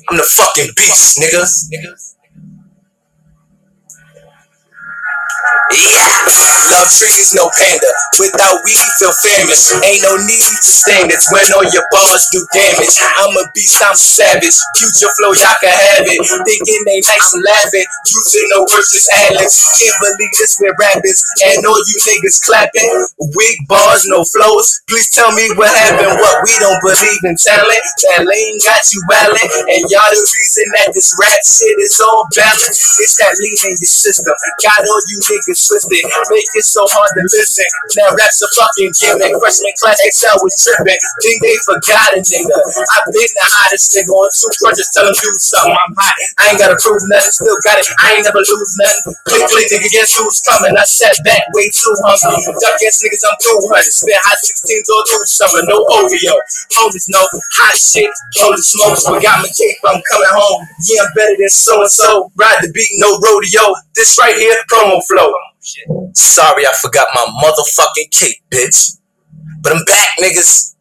I'm 0.10 0.18
the 0.18 0.24
fucking 0.24 0.72
beast, 0.76 1.20
nigga. 1.22 1.46
Yeah, 5.76 6.78
love 6.78 6.88
trees, 6.88 7.34
no 7.36 7.50
panda. 7.52 7.90
Without 8.22 8.64
weed, 8.64 8.80
feel 9.02 9.12
famished. 9.12 9.76
Ain't 9.84 10.02
no 10.06 10.16
need 10.24 10.40
to 10.40 10.72
standards 10.72 11.28
when 11.34 11.44
all 11.52 11.66
your 11.68 11.84
bars 11.92 12.30
do 12.32 12.40
damage. 12.54 12.96
I'm 13.20 13.34
a 13.36 13.44
beast, 13.52 13.82
I'm 13.84 13.98
savage. 13.98 14.56
Future 14.78 15.12
flow, 15.20 15.34
y'all 15.36 15.58
can 15.60 15.74
have 15.74 16.06
it. 16.06 16.22
Thinking 16.48 16.82
they 16.86 17.02
nice 17.02 17.34
and 17.34 17.44
laughing. 17.44 17.88
Using 18.08 18.48
no 18.56 18.64
words, 18.72 18.94
just 18.94 19.10
ad-libs. 19.26 19.58
Can't 19.82 19.98
believe 20.00 20.34
this, 20.40 20.56
we're 20.62 20.78
rappers. 20.80 21.20
And 21.50 21.66
all 21.66 21.82
you 21.82 21.98
niggas 22.08 22.40
clapping. 22.46 22.88
Weak 23.36 23.58
bars, 23.68 24.06
no 24.08 24.24
flows. 24.24 24.82
Please 24.88 25.10
tell 25.12 25.34
me 25.34 25.50
what 25.60 25.74
happened. 25.74 26.16
What 26.16 26.36
we 26.46 26.54
don't 26.62 26.80
believe 26.86 27.22
in 27.26 27.36
talent. 27.36 27.84
That 28.16 28.24
lane 28.24 28.58
got 28.64 28.86
you 28.94 29.02
wildin'. 29.10 29.50
And 29.76 29.84
y'all 29.92 30.14
the 30.14 30.24
reason 30.24 30.66
that 30.80 30.94
this 30.94 31.12
rap 31.20 31.42
shit 31.44 31.76
is 31.84 32.00
all 32.00 32.30
balanced. 32.32 33.02
It's 33.02 33.18
that 33.20 33.36
lean 33.42 33.58
in 33.66 33.76
your 33.76 33.92
system. 33.92 34.34
Got 34.64 34.86
all 34.88 35.02
you 35.12 35.20
niggas 35.20 35.35
twisted. 35.44 36.06
Make 36.32 36.48
it 36.56 36.66
so 36.66 36.86
hard 36.88 37.12
to 37.18 37.22
listen. 37.28 37.68
Now 38.00 38.16
rap's 38.16 38.40
a 38.40 38.48
fucking 38.56 38.94
gimmick. 38.96 39.36
Freshman 39.42 39.76
class 39.82 40.00
Excel 40.06 40.38
was 40.40 40.56
tripping. 40.56 41.00
Think 41.24 41.38
they 41.44 41.58
forgot 41.68 42.16
a 42.16 42.22
nigga. 42.22 42.56
I've 42.56 43.10
been 43.12 43.32
the 43.36 43.48
hottest 43.60 43.92
nigga 43.92 44.12
on 44.14 44.30
two 44.32 44.52
crunches. 44.62 44.88
Tell 44.94 45.06
them 45.10 45.16
do 45.18 45.32
something. 45.42 45.74
I'm 45.76 45.94
hot. 45.98 46.16
I 46.40 46.44
ain't 46.54 46.60
gotta 46.62 46.78
prove 46.80 47.02
nothing. 47.10 47.34
Still 47.34 47.60
got 47.66 47.82
it. 47.82 47.88
I 48.00 48.16
ain't 48.16 48.26
never 48.26 48.40
lose 48.40 48.74
nothing. 48.78 49.16
Click, 49.26 49.68
nigga. 49.74 49.88
Guess 49.90 50.16
who's 50.16 50.40
coming? 50.46 50.76
I 50.78 50.86
sat 50.86 51.18
back 51.26 51.42
way 51.58 51.68
too 51.74 51.94
hungry. 52.06 52.40
Duck 52.62 52.78
ass 52.80 53.02
niggas, 53.02 53.24
I'm 53.26 53.36
through 53.42 53.66
hunting. 53.72 53.92
Spit 53.92 54.20
hot 54.24 54.38
16s 54.40 54.88
all 54.94 55.04
through 55.10 55.26
summer. 55.26 55.62
No 55.66 55.82
Oreo. 55.98 56.36
Homies 56.78 57.10
no 57.10 57.22
hot 57.58 57.76
shit. 57.78 58.10
Holy 58.38 58.62
smokes. 58.62 59.06
forgot 59.08 59.42
my 59.42 59.50
cape. 59.50 59.78
I'm 59.86 60.02
coming 60.12 60.32
home. 60.32 60.68
Yeah, 60.86 61.04
I'm 61.04 61.12
better 61.16 61.36
than 61.40 61.50
so 61.50 61.82
and 61.82 61.92
so. 61.92 62.32
Ride 62.36 62.60
the 62.62 62.72
beat, 62.74 62.92
no 63.00 63.18
rodeo. 63.20 63.74
This 63.96 64.18
right 64.20 64.36
here, 64.36 64.56
promo 64.70 65.02
flow. 65.08 65.25
Oh, 65.26 66.12
Sorry, 66.14 66.66
I 66.68 66.74
forgot 66.82 67.08
my 67.16 67.26
motherfucking 67.44 68.12
cape, 68.12 68.38
bitch. 68.52 68.98
But 69.62 69.74
I'm 69.74 69.86
back, 69.86 70.10
niggas. 70.22 70.75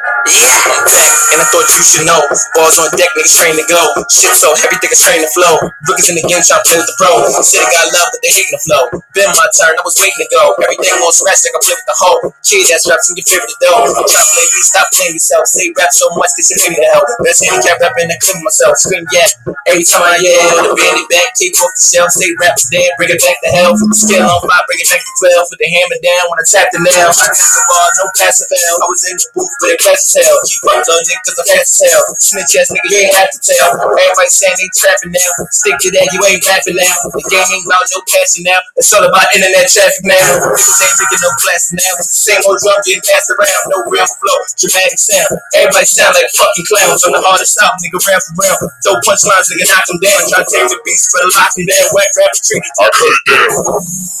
Yeah, 0.00 0.48
back, 0.88 1.12
and 1.34 1.38
I 1.42 1.46
thought 1.52 1.68
you 1.68 1.82
should 1.84 2.06
know. 2.08 2.20
Balls 2.56 2.80
on 2.80 2.88
deck, 2.96 3.10
niggas 3.18 3.36
train 3.36 3.56
to 3.56 3.66
go. 3.68 3.80
Shit 4.08 4.32
so 4.32 4.52
heavy, 4.56 4.80
niggas 4.80 5.02
train 5.02 5.20
to 5.20 5.30
flow. 5.32 5.60
Rookies 5.88 6.08
in 6.08 6.16
the 6.16 6.24
game, 6.24 6.40
trying 6.40 6.62
to 6.62 6.66
play 6.68 6.78
with 6.80 6.88
the 6.88 6.96
pro. 6.96 7.20
Said 7.44 7.64
I 7.64 7.68
got 7.68 7.86
love, 7.92 8.08
but 8.08 8.20
they 8.24 8.32
hating 8.32 8.54
the 8.54 8.62
flow. 8.64 8.84
Been 9.12 9.28
my 9.36 9.48
turn, 9.58 9.76
I 9.76 9.82
was 9.84 9.96
waiting 10.00 10.20
to 10.24 10.28
go. 10.32 10.56
Everything 10.62 10.96
on 11.04 11.12
scratch, 11.12 11.44
like 11.44 11.56
I 11.56 11.60
play 11.60 11.76
with 11.76 11.88
the 11.88 11.96
hoe. 12.00 12.32
Kid 12.46 12.64
that's 12.68 12.88
raps 12.88 13.12
in 13.12 13.18
your 13.18 13.28
favorite 13.28 13.58
dough. 13.60 13.92
Try 14.08 14.22
play 14.32 14.46
me, 14.46 14.60
stop 14.64 14.86
playing 14.96 15.16
yourself. 15.20 15.44
Say 15.50 15.68
rap 15.76 15.92
so 15.92 16.08
much, 16.16 16.32
they 16.38 16.44
should 16.48 16.60
this 16.60 16.68
is 16.68 16.76
need 16.76 16.84
help. 16.92 17.04
Best 17.20 17.40
handicap 17.44 17.80
rapping, 17.80 18.08
I 18.08 18.16
clean 18.20 18.40
myself. 18.44 18.76
Scream, 18.80 19.04
yeah. 19.12 19.28
Every 19.68 19.84
time 19.84 20.04
I 20.04 20.16
yell, 20.20 20.64
the 20.64 20.76
bandit 20.76 21.08
back, 21.12 21.32
take 21.36 21.56
off 21.60 21.72
the 21.76 21.84
shelf. 21.84 22.08
Say 22.12 22.28
rap 22.40 22.56
dead, 22.72 22.92
bring 22.96 23.12
it 23.12 23.20
back 23.20 23.36
to 23.44 23.50
hell. 23.52 23.72
Scale 23.96 24.28
on 24.28 24.40
five, 24.44 24.64
bring 24.68 24.80
it 24.80 24.88
back 24.88 25.00
to 25.00 25.12
12. 25.28 25.48
Put 25.48 25.58
the 25.60 25.68
hammer 25.68 26.00
down 26.00 26.24
when 26.28 26.38
I 26.40 26.44
tap 26.44 26.68
the 26.72 26.80
nail. 26.80 27.12
I 27.12 27.28
test 27.32 27.52
the 27.56 27.62
ball, 27.68 27.88
no 28.00 28.04
pass 28.16 28.40
or 28.40 28.48
fail. 28.48 28.74
I 28.80 28.86
was 28.88 29.02
in 29.08 29.16
the 29.18 29.26
booth, 29.34 29.52
it 29.72 29.80
fast 29.90 30.14
as 30.14 30.22
hell. 30.22 30.38
Keep 30.46 30.62
up, 30.70 30.80
though, 30.86 31.02
nigga, 31.02 31.20
cause 31.26 31.36
I'm 31.42 31.46
fast 31.50 31.70
as 31.74 31.90
hell. 31.90 32.02
Snitch 32.18 32.54
ass 32.58 32.68
nigga, 32.70 32.88
you 32.90 32.98
ain't 33.02 33.16
have 33.18 33.30
to 33.34 33.40
tell. 33.42 33.68
Everybody 33.74 34.30
saying 34.30 34.56
they 34.58 34.70
trapping 34.78 35.12
now. 35.14 35.30
Stick 35.50 35.76
to 35.82 35.88
that, 35.98 36.06
you 36.14 36.20
ain't 36.30 36.42
rapping 36.46 36.78
now. 36.78 36.94
The 37.10 37.22
game 37.26 37.48
ain't 37.50 37.66
about 37.66 37.84
no 37.90 37.98
cashing 38.06 38.46
now. 38.46 38.60
It's 38.78 38.90
all 38.94 39.02
about 39.02 39.26
internet 39.34 39.66
traffic 39.66 40.04
now. 40.06 40.22
Niggas 40.54 40.82
ain't 40.86 40.96
making 41.02 41.22
no 41.22 41.30
classes 41.42 41.72
now. 41.74 41.92
It's 41.98 42.10
the 42.10 42.20
same 42.30 42.42
old 42.46 42.58
drum 42.62 42.78
getting 42.86 43.02
passed 43.02 43.30
around. 43.34 43.62
No 43.74 43.78
real 43.90 44.06
flow, 44.06 44.38
dramatic 44.54 45.00
sound. 45.00 45.30
Everybody 45.58 45.86
sound 45.86 46.14
like 46.14 46.30
fucking 46.38 46.66
clowns. 46.70 47.02
On 47.06 47.12
the 47.14 47.22
hardest 47.22 47.58
stop, 47.58 47.74
nigga, 47.82 47.98
round 47.98 48.22
for 48.22 48.34
round. 48.38 48.58
Throw 48.86 48.94
punchlines, 49.02 49.50
nigga, 49.50 49.66
knock 49.66 49.84
them 49.90 49.98
down. 49.98 50.20
Try 50.30 50.40
to 50.44 50.48
take 50.48 50.68
the 50.70 50.78
beats, 50.86 51.10
but 51.10 51.26
lock 51.34 51.50
them 51.58 51.66
down. 51.66 51.86
Wet 51.96 52.10
rap 52.14 52.32
tree. 52.38 52.62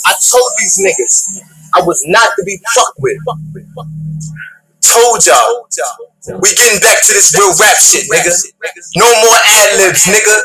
I 0.02 0.12
told 0.18 0.50
these 0.58 0.76
niggas 0.82 1.38
I 1.74 1.82
was 1.86 2.02
not 2.06 2.26
to 2.34 2.42
be 2.42 2.58
fucked 2.74 2.98
with. 2.98 3.18
Told 4.82 5.26
y'all. 5.26 5.68
We 6.40 6.54
getting 6.54 6.80
back 6.80 7.02
to 7.06 7.12
this 7.12 7.34
real 7.38 7.54
rap 7.60 7.76
shit, 7.78 8.04
nigga. 8.10 8.32
No 8.96 9.06
more 9.22 9.38
ad 9.46 9.78
libs, 9.78 10.04
nigga. 10.06 10.36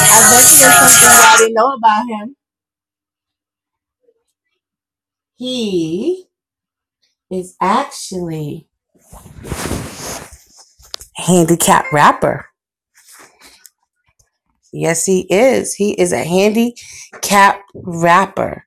I 0.00 0.20
bet 0.30 0.52
you 0.52 0.58
there's 0.68 0.92
something 1.00 1.18
y'all 1.22 1.38
didn't 1.38 1.54
know 1.54 1.74
about 1.74 2.08
him. 2.08 2.36
He 5.36 6.26
is 7.30 7.56
actually 7.60 8.68
a 11.18 11.22
handicapped 11.22 11.92
rapper. 11.92 12.46
Yes, 14.72 15.04
he 15.06 15.22
is. 15.32 15.74
He 15.74 15.92
is 16.00 16.12
a 16.12 16.24
handicapped 16.24 17.70
rapper. 17.74 18.66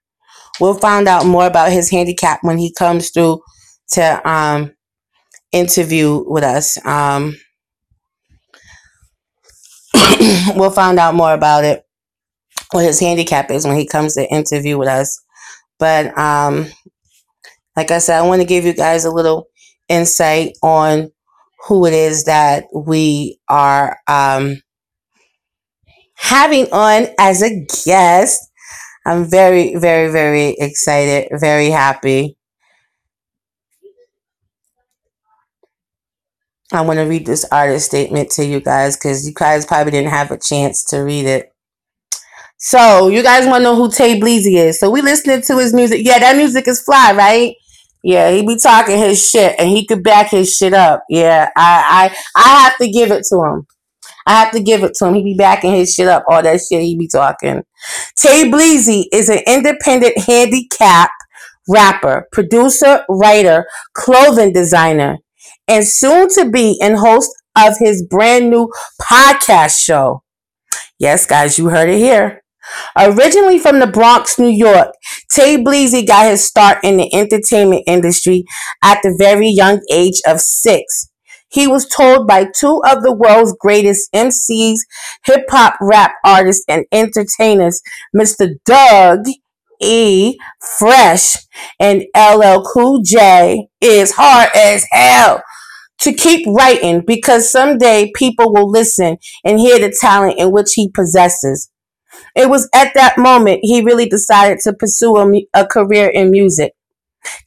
We'll 0.60 0.76
find 0.80 1.08
out 1.08 1.26
more 1.26 1.48
about 1.48 1.72
his 1.72 1.92
handicap 1.92 2.40
when 2.44 2.58
he 2.58 2.74
comes 2.74 3.12
through 3.12 3.42
to 3.94 4.30
um 4.30 4.74
interview 5.52 6.24
with 6.28 6.44
us. 6.44 6.84
Um 6.86 7.36
we'll 10.56 10.72
find 10.72 11.00
out 11.00 11.16
more 11.16 11.34
about 11.34 11.64
it 11.64 11.84
what 12.72 12.86
his 12.86 13.00
handicap 13.00 13.52
is 13.52 13.66
when 13.66 13.78
he 13.78 13.88
comes 13.88 14.16
to 14.16 14.30
interview 14.34 14.78
with 14.78 14.90
us. 14.90 15.22
But 15.80 16.18
um 16.18 16.68
like 17.76 17.92
I 17.92 18.00
said, 18.00 18.20
I 18.20 18.28
want 18.28 18.42
to 18.42 18.48
give 18.48 18.66
you 18.66 18.74
guys 18.74 19.06
a 19.06 19.12
little 19.12 19.48
insight 19.88 20.54
on 20.62 21.12
who 21.68 21.86
it 21.86 21.94
is 21.94 22.26
that 22.26 22.66
we 22.74 23.40
are 23.50 23.98
um 24.08 24.58
having 26.16 26.72
on 26.72 27.08
as 27.20 27.42
a 27.42 27.66
guest. 27.86 28.42
I'm 29.08 29.26
very, 29.30 29.76
very, 29.78 30.12
very 30.12 30.56
excited, 30.60 31.30
very 31.40 31.70
happy. 31.72 32.38
I 36.72 36.82
want 36.82 37.00
to 37.00 37.04
read 37.06 37.26
this 37.26 37.46
artist 37.52 37.88
statement 37.88 38.30
to 38.32 38.46
you 38.46 38.60
guys 38.60 38.96
because 38.96 39.28
you 39.28 39.34
guys 39.34 39.66
probably 39.66 39.92
didn't 39.92 40.12
have 40.12 40.32
a 40.32 40.38
chance 40.38 40.84
to 40.86 41.00
read 41.00 41.26
it. 41.26 41.52
So, 42.58 43.08
you 43.08 43.24
guys 43.24 43.48
want 43.48 43.62
to 43.62 43.64
know 43.64 43.76
who 43.76 43.90
Tay 43.90 44.20
Bleezy 44.20 44.56
is? 44.56 44.80
So, 44.80 44.92
we 44.92 45.02
listening 45.02 45.42
to 45.44 45.58
his 45.58 45.74
music. 45.74 46.02
Yeah, 46.04 46.20
that 46.20 46.36
music 46.36 46.68
is 46.68 46.82
fly, 46.82 47.14
right? 47.14 47.56
Yeah, 48.04 48.32
he 48.32 48.46
be 48.46 48.58
talking 48.58 48.98
his 48.98 49.30
shit 49.30 49.56
and 49.60 49.70
he 49.70 49.86
could 49.86 50.04
back 50.04 50.32
his 50.32 50.56
shit 50.56 50.74
up. 50.74 51.04
Yeah, 51.10 51.50
I 51.56 52.12
I 52.36 52.42
I 52.42 52.64
have 52.64 52.78
to 52.78 52.90
give 52.90 53.12
it 53.12 53.26
to 53.30 53.44
him. 53.44 53.68
I 54.26 54.34
have 54.40 54.52
to 54.52 54.62
give 54.62 54.84
it 54.84 54.94
to 54.96 55.08
him. 55.08 55.16
He 55.16 55.24
be 55.24 55.36
backing 55.36 55.74
his 55.74 55.94
shit 55.94 56.08
up, 56.08 56.24
all 56.28 56.42
that 56.42 56.62
shit 56.62 56.82
he 56.82 56.98
be 56.98 57.08
talking. 57.08 57.64
Tay 58.16 58.50
Bleezy 58.50 59.06
is 59.12 59.28
an 59.28 59.40
independent 59.48 60.18
handicap 60.18 61.10
rapper, 61.68 62.28
producer, 62.32 63.06
writer, 63.10 63.66
clothing 63.94 64.54
designer, 64.54 65.18
and 65.70 65.86
soon 65.86 66.28
to 66.30 66.50
be 66.50 66.78
and 66.82 66.98
host 66.98 67.32
of 67.56 67.78
his 67.78 68.04
brand 68.04 68.50
new 68.50 68.70
podcast 69.02 69.80
show. 69.80 70.24
Yes, 70.98 71.26
guys, 71.26 71.58
you 71.58 71.70
heard 71.70 71.90
it 71.90 71.98
here. 71.98 72.44
Originally 72.98 73.58
from 73.58 73.80
the 73.80 73.88
Bronx, 73.88 74.38
New 74.38 74.50
York, 74.50 74.90
Tay 75.32 75.58
Bleezy 75.58 76.06
got 76.06 76.30
his 76.30 76.46
start 76.46 76.80
in 76.84 76.98
the 76.98 77.14
entertainment 77.14 77.84
industry 77.88 78.44
at 78.84 79.00
the 79.02 79.16
very 79.18 79.48
young 79.50 79.80
age 79.92 80.22
of 80.28 80.40
six. 80.42 81.10
He 81.52 81.66
was 81.66 81.88
told 81.88 82.28
by 82.28 82.46
two 82.46 82.82
of 82.86 83.02
the 83.02 83.14
world's 83.14 83.56
greatest 83.60 84.12
MCs, 84.14 84.80
hip 85.26 85.46
hop 85.50 85.76
rap 85.82 86.14
artists, 86.24 86.64
and 86.68 86.86
entertainers, 86.92 87.82
Mr. 88.16 88.56
Doug 88.66 89.26
E. 89.82 90.38
Fresh 90.78 91.38
and 91.80 92.04
LL 92.16 92.62
Cool 92.62 93.02
J, 93.02 93.68
is 93.82 94.14
hard 94.16 94.50
as 94.54 94.86
hell 94.92 95.42
to 96.02 96.14
keep 96.14 96.46
writing 96.48 97.04
because 97.06 97.52
someday 97.52 98.12
people 98.16 98.54
will 98.54 98.70
listen 98.70 99.18
and 99.44 99.60
hear 99.60 99.80
the 99.80 99.96
talent 100.00 100.40
in 100.40 100.52
which 100.52 100.74
he 100.76 100.90
possesses. 100.90 101.70
It 102.36 102.50
was 102.50 102.70
at 102.74 102.94
that 102.96 103.18
moment 103.18 103.60
he 103.64 103.82
really 103.82 104.08
decided 104.08 104.60
to 104.62 104.74
pursue 104.74 105.18
a, 105.18 105.46
a 105.54 105.68
career 105.68 106.10
in 106.10 106.32
music. 106.32 106.74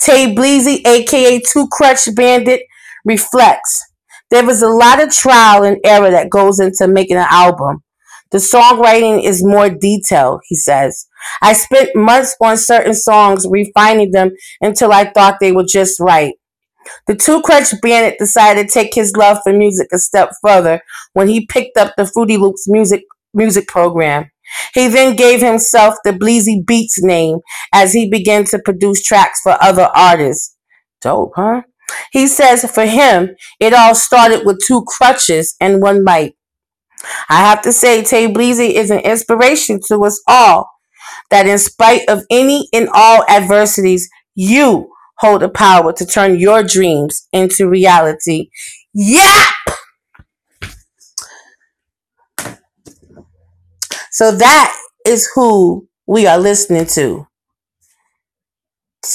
Tay 0.01 0.35
Bleezy, 0.35 0.87
aka 0.87 1.41
Two 1.41 1.67
Crutch 1.71 2.09
Bandit, 2.15 2.63
reflects. 3.05 3.85
There 4.31 4.45
was 4.45 4.63
a 4.63 4.69
lot 4.69 5.03
of 5.03 5.11
trial 5.11 5.63
and 5.63 5.79
error 5.85 6.11
that 6.11 6.31
goes 6.31 6.59
into 6.61 6.89
making 6.89 7.17
an 7.17 7.27
album. 7.31 7.83
The 8.31 8.39
songwriting 8.39 9.23
is 9.23 9.45
more 9.45 9.69
detailed, 9.69 10.41
he 10.47 10.57
says. 10.57 11.07
I 11.43 11.53
spent 11.53 11.95
months 11.95 12.35
on 12.41 12.57
certain 12.57 12.95
songs, 12.95 13.47
refining 13.49 14.11
them 14.13 14.31
until 14.63 14.91
I 14.91 15.11
thought 15.11 15.37
they 15.39 15.53
were 15.53 15.67
just 15.69 16.01
right. 16.01 16.33
The 17.07 17.17
Two 17.17 17.43
Crutch 17.43 17.73
Bandit 17.81 18.19
decided 18.19 18.69
to 18.69 18.73
take 18.73 18.95
his 18.95 19.13
love 19.17 19.39
for 19.43 19.53
music 19.53 19.89
a 19.93 19.99
step 19.99 20.31
further 20.43 20.81
when 21.13 21.29
he 21.29 21.47
picked 21.47 21.77
up 21.77 21.95
the 21.97 22.07
Fruity 22.07 22.37
Loops 22.37 22.69
music 22.69 23.05
music 23.35 23.67
program. 23.69 24.31
He 24.75 24.89
then 24.89 25.17
gave 25.17 25.41
himself 25.41 25.97
the 26.05 26.13
Bleezy 26.13 26.65
Beats 26.65 27.03
name 27.03 27.39
as 27.73 27.93
he 27.93 28.11
began 28.11 28.45
to 28.47 28.59
produce 28.59 29.03
tracks 29.03 29.41
for 29.43 29.57
other 29.61 29.89
artists. 29.95 30.57
Dope, 31.01 31.33
huh? 31.37 31.63
He 32.13 32.27
says 32.27 32.71
for 32.71 32.87
him, 32.87 33.31
it 33.61 33.73
all 33.73 33.95
started 33.95 34.45
with 34.45 34.61
two 34.65 34.85
crutches 34.87 35.57
and 35.61 35.83
one 35.83 36.05
mic. 36.05 36.35
I 37.29 37.39
have 37.39 37.63
to 37.63 37.73
say, 37.73 38.03
Tay 38.03 38.33
Bleezy 38.33 38.75
is 38.75 38.91
an 38.91 39.01
inspiration 39.01 39.81
to 39.89 40.05
us 40.05 40.23
all. 40.29 40.71
That 41.31 41.47
in 41.47 41.59
spite 41.59 42.09
of 42.09 42.25
any 42.31 42.69
and 42.73 42.89
all 42.93 43.25
adversities, 43.29 44.09
you 44.35 44.93
hold 45.23 45.41
the 45.41 45.49
power 45.49 45.93
to 45.93 46.05
turn 46.05 46.39
your 46.39 46.65
dreams 46.65 47.29
into 47.33 47.69
reality. 47.69 48.51
Yep! 48.93 49.53
So 54.11 54.33
that 54.33 54.77
is 55.07 55.31
who 55.35 55.89
we 56.07 56.27
are 56.27 56.39
listening 56.39 56.87
to. 56.87 57.27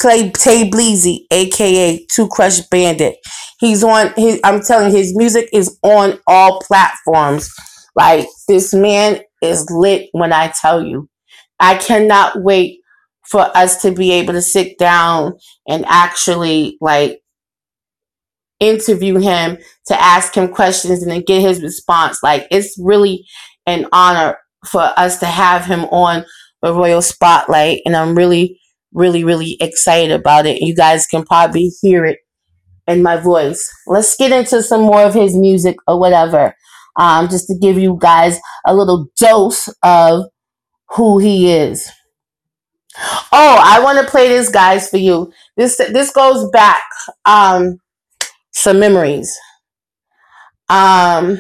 Tay, 0.02 0.32
Tay 0.32 0.70
Bleezy, 0.70 1.26
aka 1.32 2.06
Two 2.12 2.28
Crutch 2.30 2.70
Bandit. 2.70 3.18
He's 3.60 3.84
on 3.84 4.14
his 4.16 4.40
I'm 4.44 4.62
telling 4.62 4.92
you, 4.92 4.98
his 4.98 5.16
music 5.16 5.50
is 5.52 5.78
on 5.84 6.20
all 6.26 6.62
platforms. 6.62 7.54
Like 7.96 8.28
this 8.48 8.74
man 8.74 9.20
is 9.42 9.70
lit 9.70 10.10
when 10.14 10.32
I 10.32 10.54
tell 10.60 10.82
you. 10.82 11.10
I 11.60 11.76
cannot 11.76 12.42
wait 12.42 12.80
for 13.30 13.56
us 13.56 13.82
to 13.82 13.92
be 13.92 14.12
able 14.12 14.34
to 14.34 14.42
sit 14.42 14.78
down 14.78 15.34
and 15.68 15.86
actually 15.88 16.78
like 16.82 17.22
interview 18.60 19.18
him 19.18 19.58
to 19.86 20.02
ask 20.02 20.36
him 20.36 20.48
questions 20.48 21.02
and 21.02 21.12
then 21.12 21.22
get 21.22 21.42
his 21.42 21.62
response. 21.62 22.24
Like 22.24 22.48
it's 22.52 22.76
really 22.80 23.26
an 23.66 23.88
honor 23.92 24.38
for 24.66 24.92
us 24.98 25.20
to 25.20 25.26
have 25.26 25.66
him 25.66 25.86
on 25.86 26.26
the 26.62 26.74
Royal 26.74 27.02
Spotlight, 27.02 27.82
and 27.86 27.96
I'm 27.96 28.16
really, 28.16 28.60
really, 28.92 29.24
really 29.24 29.58
excited 29.60 30.12
about 30.12 30.46
it. 30.46 30.62
You 30.62 30.76
guys 30.76 31.06
can 31.06 31.24
probably 31.24 31.72
hear 31.82 32.06
it 32.06 32.20
in 32.88 33.04
my 33.04 33.18
voice. 33.18 33.70
Let's 33.86 34.16
get 34.16 34.32
into 34.32 34.64
some 34.64 34.82
more 34.82 35.04
of 35.04 35.14
his 35.14 35.36
music 35.36 35.76
or 35.88 36.00
whatever, 36.00 36.56
um, 36.98 37.30
just 37.30 37.48
to 37.48 37.58
give 37.62 37.78
you 37.78 37.98
guys 38.02 38.40
a 38.66 38.76
little 38.76 39.08
dose 39.20 39.70
of 39.84 40.26
who 40.96 41.20
he 41.20 41.52
is. 41.52 41.92
Oh, 43.00 43.60
I 43.64 43.80
want 43.84 44.00
to 44.00 44.10
play 44.10 44.28
this, 44.28 44.50
guys, 44.50 44.90
for 44.90 44.98
you. 44.98 45.32
This 45.56 45.78
this 45.78 46.12
goes 46.12 46.50
back 46.52 46.84
um, 47.26 47.80
some 48.52 48.80
memories. 48.80 49.38
Um, 50.70 51.40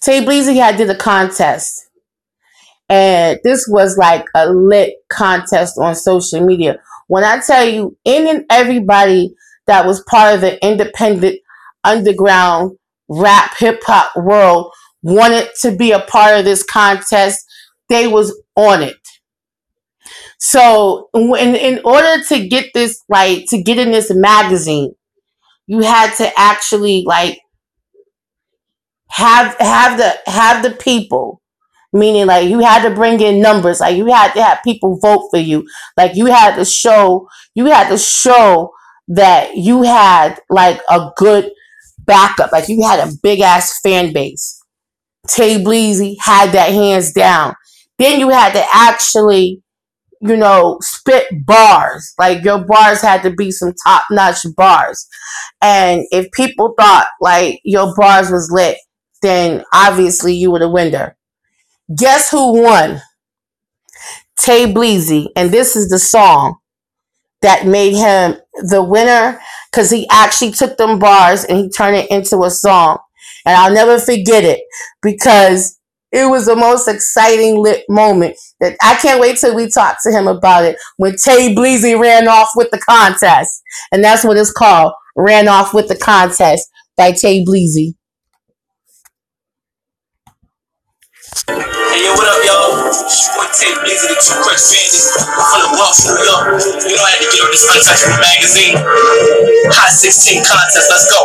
Tay 0.00 0.24
Bleezy 0.24 0.56
had 0.56 0.76
did 0.76 0.90
a 0.90 0.96
contest 0.96 1.84
and 2.88 3.38
this 3.44 3.66
was 3.68 3.96
like 3.96 4.24
a 4.34 4.50
lit 4.50 4.94
contest 5.08 5.78
on 5.78 5.94
social 5.94 6.44
media. 6.44 6.78
When 7.08 7.24
I 7.24 7.40
tell 7.40 7.64
you, 7.64 7.96
in 8.04 8.26
and 8.28 8.44
everybody 8.50 9.34
that 9.66 9.86
was 9.86 10.02
part 10.02 10.34
of 10.34 10.40
the 10.40 10.64
independent 10.66 11.40
underground 11.82 12.76
rap 13.08 13.54
hip 13.58 13.82
hop 13.84 14.14
world 14.16 14.72
wanted 15.02 15.48
to 15.60 15.74
be 15.76 15.92
a 15.92 16.00
part 16.00 16.38
of 16.38 16.44
this 16.44 16.62
contest, 16.62 17.44
they 17.88 18.06
was 18.06 18.38
on 18.56 18.82
it. 18.82 19.03
So, 20.46 21.08
in, 21.14 21.56
in 21.56 21.80
order 21.86 22.22
to 22.22 22.46
get 22.46 22.66
this, 22.74 23.02
like, 23.08 23.46
to 23.48 23.62
get 23.62 23.78
in 23.78 23.92
this 23.92 24.14
magazine, 24.14 24.92
you 25.66 25.80
had 25.80 26.14
to 26.16 26.30
actually 26.36 27.04
like 27.06 27.40
have 29.08 29.56
have 29.58 29.96
the 29.98 30.30
have 30.30 30.62
the 30.62 30.70
people. 30.70 31.40
Meaning 31.92 32.26
like 32.26 32.48
you 32.48 32.58
had 32.58 32.86
to 32.86 32.94
bring 32.94 33.20
in 33.20 33.40
numbers. 33.40 33.80
Like 33.80 33.96
you 33.96 34.06
had 34.06 34.34
to 34.34 34.42
have 34.42 34.58
people 34.64 34.98
vote 35.00 35.28
for 35.30 35.38
you. 35.38 35.64
Like 35.96 36.16
you 36.16 36.26
had 36.26 36.56
to 36.56 36.64
show 36.64 37.28
you 37.54 37.66
had 37.66 37.88
to 37.88 37.96
show 37.96 38.72
that 39.08 39.56
you 39.56 39.82
had 39.82 40.40
like 40.50 40.80
a 40.90 41.10
good 41.16 41.52
backup. 42.00 42.52
Like 42.52 42.68
you 42.68 42.82
had 42.82 43.00
a 43.00 43.12
big 43.22 43.40
ass 43.40 43.80
fan 43.80 44.12
base. 44.12 44.60
Tay 45.28 45.62
bleezy 45.62 46.16
had 46.20 46.52
that 46.52 46.70
hands 46.72 47.12
down. 47.12 47.54
Then 47.98 48.20
you 48.20 48.28
had 48.28 48.52
to 48.52 48.66
actually 48.74 49.63
you 50.24 50.36
know 50.36 50.78
spit 50.80 51.26
bars 51.46 52.14
like 52.18 52.42
your 52.44 52.64
bars 52.64 53.02
had 53.02 53.22
to 53.22 53.30
be 53.30 53.50
some 53.50 53.72
top 53.84 54.04
notch 54.10 54.38
bars 54.56 55.06
and 55.62 56.02
if 56.10 56.30
people 56.32 56.74
thought 56.78 57.06
like 57.20 57.60
your 57.64 57.94
bars 57.96 58.30
was 58.30 58.50
lit 58.50 58.78
then 59.22 59.62
obviously 59.72 60.34
you 60.34 60.50
were 60.50 60.58
the 60.58 60.68
winner 60.68 61.16
Guess 61.94 62.30
who 62.30 62.62
won? 62.62 63.02
Tay 64.38 64.72
Bleezy. 64.72 65.28
And 65.36 65.50
this 65.50 65.76
is 65.76 65.88
the 65.88 65.98
song 65.98 66.56
that 67.42 67.66
made 67.66 67.94
him 67.94 68.36
the 68.70 68.82
winner 68.82 69.40
because 69.70 69.90
he 69.90 70.08
actually 70.10 70.52
took 70.52 70.76
them 70.76 70.98
bars 70.98 71.44
and 71.44 71.58
he 71.58 71.70
turned 71.70 71.96
it 71.96 72.10
into 72.10 72.42
a 72.42 72.50
song. 72.50 72.98
And 73.44 73.56
I'll 73.56 73.72
never 73.72 73.98
forget 73.98 74.44
it 74.44 74.60
because 75.02 75.78
it 76.14 76.30
was 76.30 76.46
the 76.46 76.54
most 76.54 76.86
exciting 76.86 77.60
lit 77.60 77.84
moment 77.88 78.36
that 78.60 78.76
I 78.80 78.94
can't 78.94 79.20
wait 79.20 79.36
till 79.36 79.56
we 79.56 79.68
talk 79.68 79.96
to 80.04 80.12
him 80.12 80.28
about 80.28 80.64
it 80.64 80.76
when 80.96 81.16
Tay 81.16 81.52
Bleezy 81.52 81.98
ran 82.00 82.28
off 82.28 82.50
with 82.54 82.70
the 82.70 82.78
contest. 82.78 83.50
And 83.90 84.02
that's 84.02 84.22
what 84.22 84.36
it's 84.36 84.52
called. 84.52 84.92
Ran 85.16 85.48
off 85.48 85.74
with 85.74 85.88
the 85.88 85.96
contest 85.96 86.70
by 86.96 87.10
Tay 87.10 87.44
Bleezy. 87.44 87.94
Hey, 91.48 92.10
what 92.14 92.28
up, 92.28 92.46
y'all? 92.46 92.63
It's 93.04 93.28
boy 93.36 93.44
Tay 93.52 93.68
Bleezy 93.84 94.08
the 94.08 94.16
Two 94.16 94.32
Crutch 94.40 94.64
Bandit. 94.72 95.04
Full 95.36 95.60
of 95.60 95.76
Bronx, 95.76 96.08
New 96.08 96.16
York. 96.24 96.56
You 96.88 96.96
know 96.96 97.04
I 97.04 97.12
had 97.12 97.20
to 97.20 97.28
get 97.28 97.44
on 97.44 97.52
this 97.52 97.68
Untouchable 97.68 98.16
magazine. 98.16 98.80
Hot 99.76 99.92
16 99.92 100.40
contest, 100.40 100.88
let's 100.88 101.04
go. 101.12 101.20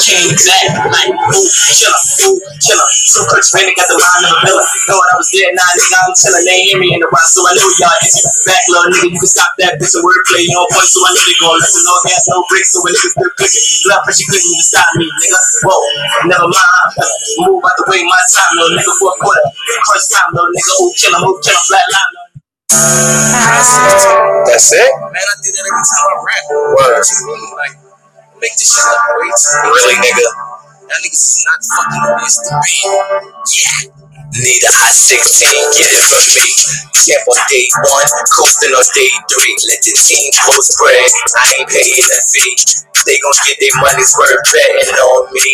King 0.00 0.32
Jack, 0.40 0.72
like, 0.88 1.12
ooh, 1.12 1.48
killer, 1.76 2.00
ooh, 2.32 2.40
killer. 2.64 2.88
Two 3.12 3.28
Crutch 3.28 3.52
Bandit 3.52 3.76
got 3.76 3.92
the 3.92 4.00
line 4.00 4.24
of 4.24 4.32
a 4.32 4.40
villain. 4.40 4.64
What 4.88 5.08
I 5.12 5.20
was 5.20 5.28
there, 5.36 5.52
nah, 5.52 5.68
nigga, 5.76 6.00
I'm 6.00 6.16
chillin'. 6.16 6.44
They 6.48 6.64
hear 6.64 6.80
me 6.80 6.88
in 6.96 7.00
the 7.04 7.08
wild, 7.12 7.28
so 7.28 7.44
I 7.44 7.52
know 7.60 7.68
y'all 7.76 7.92
you. 8.08 8.12
Back, 8.48 8.62
little 8.72 8.88
nigga, 8.96 9.12
you 9.12 9.20
can 9.20 9.28
stop 9.28 9.52
that 9.60 9.76
bitch 9.76 9.92
and 9.92 10.04
wordplay. 10.08 10.48
You 10.48 10.56
on 10.56 10.68
point, 10.72 10.88
so 10.88 10.98
I 11.04 11.12
know 11.12 11.24
they 11.28 11.36
gon' 11.44 11.60
listen. 11.60 11.84
No 11.84 11.92
gas, 12.08 12.24
no 12.32 12.40
brakes, 12.48 12.72
so 12.72 12.80
when 12.80 12.96
niggas 12.96 13.12
still 13.12 13.32
clicking. 13.36 13.64
Blood 13.84 14.00
pressure 14.08 14.26
couldn't 14.32 14.48
even 14.48 14.64
stop 14.64 14.88
me, 14.96 15.04
nigga. 15.12 15.40
Whoa, 15.68 15.76
never 16.24 16.48
mind. 16.48 16.88
Move 17.44 17.60
out 17.60 17.76
the 17.76 17.84
way, 17.92 18.00
my 18.00 18.20
time, 18.32 18.52
little 18.56 18.80
nigga, 18.80 18.92
for 18.96 19.12
a 19.12 19.16
quarter. 19.20 19.44
Crunch 19.52 20.06
time, 20.08 20.30
little 20.32 20.48
nigga, 20.56 20.72
ooh, 20.80 20.92
killer, 21.02 21.18
ooh, 21.26 21.42
killer, 21.42 21.64
flat 21.66 21.86
line, 21.90 22.10
little 22.14 22.30
ah. 22.30 22.38
That's 24.46 24.70
it? 24.72 24.90
Man, 25.02 25.18
I 25.18 25.34
do 25.42 25.50
that 25.50 25.66
every 25.66 25.82
time 25.82 26.06
I 26.06 26.14
rap. 26.22 26.42
Word. 26.50 27.02
Like, 27.58 27.74
make 28.40 28.54
this 28.54 28.70
shit 28.70 28.86
look 28.86 29.02
great. 29.18 29.34
Really, 29.66 29.98
nigga? 29.98 30.26
Y'all 30.86 31.02
niggas 31.02 31.42
not 31.46 31.58
fucking 31.66 32.02
who 32.06 32.22
used 32.22 32.40
to 32.46 32.54
be. 32.62 32.74
Need 34.32 34.64
a 34.64 34.72
hot 34.72 34.96
16, 34.96 35.44
get 35.76 35.92
it 35.92 36.04
from 36.08 36.24
me. 36.32 36.48
Camp 37.04 37.20
on 37.28 37.36
day 37.52 37.68
one, 37.84 38.08
coasting 38.32 38.72
on 38.72 38.86
day 38.96 39.12
three. 39.28 39.52
Let 39.68 39.84
the 39.84 39.92
team 39.92 40.32
post 40.48 40.72
bread, 40.80 41.04
I 41.36 41.44
ain't 41.60 41.68
paying 41.68 42.08
a 42.08 42.20
fee. 42.32 42.56
They 43.04 43.20
gon' 43.20 43.36
get 43.44 43.60
their 43.60 43.76
money's 43.84 44.08
worth 44.16 44.40
betting 44.48 44.88
on 44.88 45.28
me. 45.36 45.52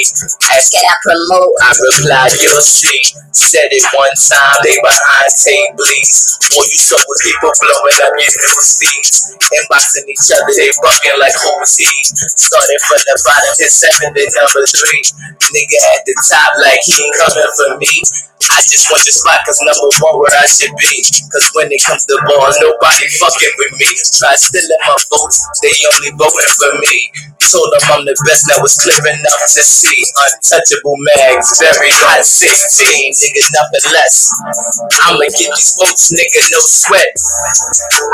Ask 0.55 0.71
can 0.71 0.87
I 0.87 0.95
promote? 1.03 1.59
I 1.59 1.75
reply, 1.75 2.31
you'll 2.39 2.63
see. 2.63 3.03
Said 3.35 3.67
it 3.67 3.83
one 3.99 4.15
time, 4.15 4.63
they 4.63 4.79
behind 4.79 5.31
tables. 5.35 6.39
All 6.55 6.63
you 6.63 6.79
saw 6.79 7.03
was 7.03 7.19
people 7.27 7.51
blowing 7.59 7.99
up 8.07 8.15
your 8.15 8.31
news 8.31 8.79
feeds. 8.79 9.35
Inboxing 9.59 10.07
each 10.07 10.31
other, 10.31 10.55
they 10.55 10.71
bugging 10.87 11.19
like 11.19 11.35
he? 11.35 11.91
Started 12.15 12.81
from 12.87 13.03
the 13.11 13.17
bottom, 13.27 13.53
hit 13.59 13.75
seven, 13.75 14.15
then 14.15 14.31
number 14.39 14.63
three. 14.71 15.03
Nigga 15.51 15.79
at 15.99 16.07
the 16.07 16.15
top, 16.31 16.55
like 16.63 16.79
he 16.87 16.95
ain't 16.95 17.17
coming 17.19 17.51
for 17.59 17.75
me. 17.83 17.91
I 18.49 18.61
just 18.69 18.87
want 18.93 19.01
the 19.05 19.13
spot 19.13 19.41
cause 19.49 19.61
number 19.65 19.89
one 20.05 20.21
where 20.21 20.37
I 20.37 20.47
should 20.47 20.73
be. 20.77 21.01
Cause 21.33 21.49
when 21.57 21.73
it 21.73 21.81
comes 21.85 22.05
to 22.05 22.15
balls, 22.29 22.57
nobody 22.61 23.07
fucking 23.17 23.55
with 23.57 23.73
me. 23.81 23.89
Try 24.21 24.37
stealing 24.37 24.83
my 24.85 24.97
votes, 25.09 25.41
they 25.65 25.73
only 25.97 26.13
voting 26.15 26.53
for 26.61 26.73
me. 26.77 26.97
Told 27.49 27.73
them 27.73 27.97
I'm 27.97 28.05
the 28.05 28.13
best, 28.29 28.45
now 28.53 28.61
it's 28.61 28.77
clear 28.77 29.01
enough 29.01 29.43
to 29.57 29.63
see. 29.65 29.97
Untouchable 30.29 31.01
mags, 31.17 31.49
very 31.57 31.89
hot 31.97 32.21
16, 32.21 32.45
nigga, 32.85 33.43
nothing 33.57 33.89
less. 33.97 34.29
I'ma 35.09 35.25
get 35.33 35.49
these 35.57 35.73
votes, 35.81 36.13
nigga, 36.13 36.41
no 36.53 36.61
sweat. 36.61 37.09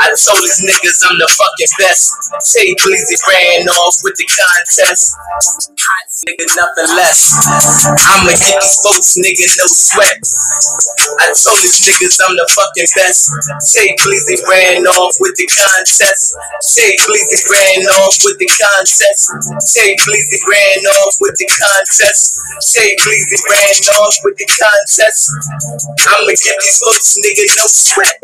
I 0.07 0.15
told 0.15 0.39
these 0.39 0.63
niggas 0.63 1.03
I'm 1.03 1.19
the 1.19 1.27
fucking 1.27 1.73
best. 1.83 2.15
Tay 2.55 2.71
Bleezy 2.79 3.19
ran 3.27 3.67
off 3.75 3.99
with 4.07 4.15
the 4.15 4.23
contest. 4.23 5.11
Hot 5.19 6.05
nigga, 6.23 6.45
nothing 6.55 6.95
less. 6.95 7.35
I'ma 7.91 8.31
get 8.39 8.55
these 8.63 8.79
votes, 8.87 9.19
nigga, 9.19 9.45
no 9.59 9.67
sweat. 9.67 10.21
I 10.45 11.33
told 11.33 11.57
these 11.61 11.81
niggas 11.81 12.21
I'm 12.21 12.35
the 12.37 12.45
fucking 12.53 12.89
best. 12.93 13.33
Tay 13.73 13.95
Bleezy 14.01 14.37
ran 14.45 14.85
off 14.85 15.15
with 15.19 15.33
the 15.37 15.47
contest. 15.49 16.35
Tay 16.75 16.93
Bleezy 17.01 17.39
ran 17.49 17.81
off 17.97 18.17
with 18.23 18.37
the 18.37 18.45
contest. 18.45 19.31
Tay 19.73 19.95
Bleezy 20.05 20.39
ran 20.45 20.85
off 21.01 21.15
with 21.21 21.35
the 21.37 21.47
contest. 21.49 22.37
Tay 22.73 22.95
Bleezy 23.01 23.39
ran 23.49 23.77
off 23.97 24.15
with 24.23 24.37
the 24.37 24.45
contest. 24.45 25.31
I'ma 26.13 26.29
get 26.29 26.57
these 26.61 26.79
votes, 26.83 27.17
nigga, 27.17 27.45
no 27.57 27.65
sweat. 27.65 28.21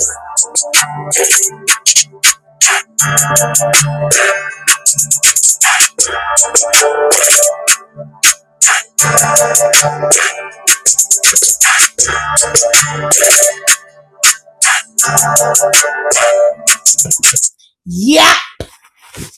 Yeah, 17.85 18.35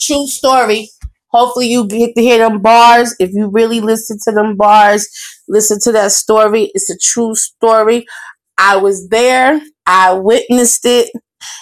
true 0.02 0.28
story. 0.28 0.90
Hopefully 1.32 1.68
you 1.68 1.88
get 1.88 2.14
to 2.16 2.22
hear 2.22 2.38
them 2.38 2.62
bars. 2.62 3.16
If 3.20 3.32
you 3.34 3.50
really 3.50 3.80
listen 3.80 4.18
to 4.26 4.32
them 4.32 4.56
bars, 4.56 5.08
listen 5.48 5.80
to 5.84 5.92
that 5.94 6.12
story. 6.12 6.72
It's 6.74 6.90
a 6.90 6.98
true 6.98 7.36
story. 7.36 8.06
I 8.58 8.78
was 8.78 9.10
there. 9.10 9.62
I 9.86 10.14
witnessed 10.14 10.86
it, 10.86 11.12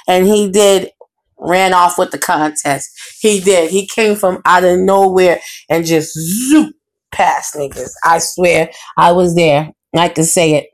and 0.08 0.28
he 0.28 0.50
did 0.52 0.92
ran 1.38 1.74
off 1.74 1.98
with 1.98 2.12
the 2.12 2.20
contest. 2.20 2.90
He 3.22 3.40
did. 3.40 3.72
He 3.72 3.88
came 3.88 4.16
from 4.16 4.42
out 4.46 4.64
of 4.64 4.80
nowhere 4.80 5.40
and 5.70 5.86
just 5.86 6.14
zoop 6.18 6.76
past 7.12 7.56
niggas. 7.56 7.92
I 8.04 8.20
swear, 8.20 8.72
I 8.98 9.12
was 9.12 9.36
there. 9.36 9.72
I 9.96 10.10
can 10.10 10.24
say 10.24 10.56
it. 10.56 10.68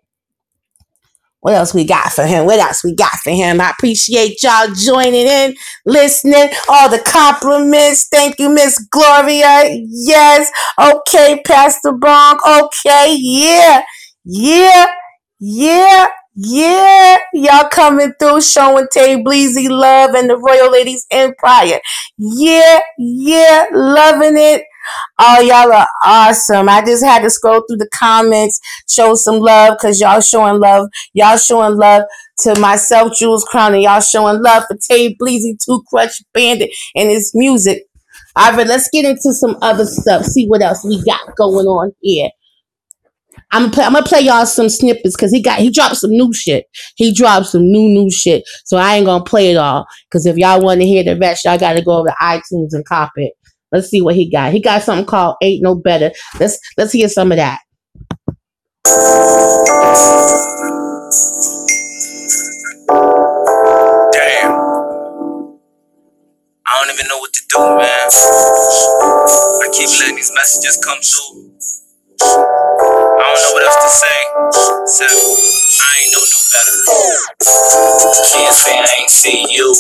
What 1.41 1.53
else 1.53 1.73
we 1.73 1.85
got 1.85 2.11
for 2.11 2.25
him? 2.25 2.45
What 2.45 2.59
else 2.59 2.83
we 2.83 2.93
got 2.95 3.13
for 3.23 3.29
him? 3.29 3.61
I 3.61 3.69
appreciate 3.69 4.43
y'all 4.43 4.67
joining 4.73 5.27
in, 5.27 5.55
listening, 5.85 6.49
all 6.67 6.89
the 6.89 6.99
compliments. 6.99 8.07
Thank 8.11 8.39
you, 8.39 8.49
Miss 8.49 8.77
Gloria. 8.91 9.69
Yes. 9.87 10.51
Okay, 10.77 11.41
Pastor 11.45 11.93
Bronk. 11.93 12.41
Okay, 12.45 13.15
yeah. 13.19 13.83
Yeah. 14.25 14.87
Yeah. 15.39 16.07
Yeah. 16.35 17.17
Y'all 17.33 17.69
coming 17.69 18.13
through 18.19 18.41
showing 18.41 18.87
Tay 18.91 19.23
Bleezy 19.23 19.69
love 19.69 20.15
and 20.15 20.29
the 20.29 20.37
Royal 20.37 20.71
Ladies 20.71 21.05
Empire. 21.11 21.79
Yeah. 22.17 22.79
Yeah. 22.97 23.65
Loving 23.71 24.37
it. 24.37 24.63
Oh, 25.19 25.41
y'all 25.41 25.73
are 25.73 25.87
awesome. 26.03 26.69
I 26.69 26.83
just 26.85 27.03
had 27.03 27.21
to 27.23 27.29
scroll 27.29 27.63
through 27.67 27.77
the 27.77 27.89
comments, 27.93 28.59
show 28.89 29.15
some 29.15 29.39
love 29.39 29.77
because 29.77 29.99
y'all 29.99 30.21
showing 30.21 30.59
love. 30.59 30.87
Y'all 31.13 31.37
showing 31.37 31.77
love 31.77 32.03
to 32.39 32.59
myself, 32.59 33.13
Jules 33.17 33.43
Crown, 33.43 33.73
and 33.73 33.83
y'all 33.83 33.99
showing 33.99 34.41
love 34.41 34.63
for 34.67 34.77
Tay 34.89 35.15
Bleezy, 35.15 35.57
Two 35.63 35.83
Crutch 35.89 36.21
Bandit, 36.33 36.71
and 36.95 37.09
his 37.09 37.31
music. 37.33 37.83
All 38.35 38.53
right, 38.53 38.67
let's 38.67 38.89
get 38.93 39.05
into 39.05 39.33
some 39.33 39.57
other 39.61 39.85
stuff. 39.85 40.23
See 40.23 40.45
what 40.47 40.61
else 40.61 40.85
we 40.85 41.03
got 41.03 41.35
going 41.35 41.65
on 41.65 41.91
here. 42.01 42.29
I'm 43.51 43.71
play, 43.71 43.85
I'm 43.85 43.93
gonna 43.93 44.05
play 44.05 44.21
y'all 44.21 44.45
some 44.45 44.69
snippets 44.69 45.15
because 45.15 45.31
he 45.31 45.41
got 45.41 45.59
he 45.59 45.71
dropped 45.71 45.97
some 45.97 46.11
new 46.11 46.33
shit. 46.33 46.65
He 46.95 47.13
dropped 47.13 47.47
some 47.47 47.63
new 47.63 47.87
new 47.87 48.11
shit. 48.11 48.43
So 48.65 48.77
I 48.77 48.95
ain't 48.95 49.05
gonna 49.05 49.23
play 49.23 49.51
it 49.51 49.57
all 49.57 49.85
because 50.09 50.25
if 50.25 50.37
y'all 50.37 50.61
want 50.61 50.81
to 50.81 50.87
hear 50.87 51.03
the 51.03 51.17
rest, 51.17 51.45
y'all 51.45 51.57
got 51.57 51.73
to 51.73 51.81
go 51.81 51.99
over 51.99 52.09
to 52.09 52.15
iTunes 52.21 52.69
and 52.73 52.85
cop 52.85 53.11
it. 53.15 53.33
Let's 53.71 53.89
see 53.89 54.01
what 54.01 54.15
he 54.15 54.29
got. 54.31 54.53
He 54.53 54.61
got 54.61 54.83
something 54.83 55.05
called 55.05 55.35
"Ain't 55.41 55.63
No 55.63 55.75
Better." 55.75 56.11
Let's 56.39 56.59
let's 56.77 56.93
hear 56.93 57.09
some 57.09 57.31
of 57.31 57.37
that. 57.37 57.59
Damn. 64.13 64.51
I 66.65 66.83
don't 66.85 66.93
even 66.93 67.07
know 67.07 67.19
what 67.19 67.33
to 67.33 67.41
do, 67.49 67.59
man. 67.59 68.09
I 69.63 69.69
keep 69.73 69.89
letting 69.99 70.15
these 70.15 70.31
messages 70.35 70.79
come 70.83 70.99
through. 70.99 71.51
I 72.21 73.23
don't 73.23 73.41
know 73.43 73.53
what 73.53 73.63
else 73.63 73.77
to 73.83 73.89
say. 73.89 74.19
Except 74.83 75.11
I 75.81 75.91
ain't 76.03 76.13
know 76.13 76.23
no 76.23 76.39
better. 76.53 76.77
Can't 78.33 78.55
say 78.55 78.79
I 78.79 78.87
ain't 79.01 79.09
see 79.09 79.45
you. 79.49 79.75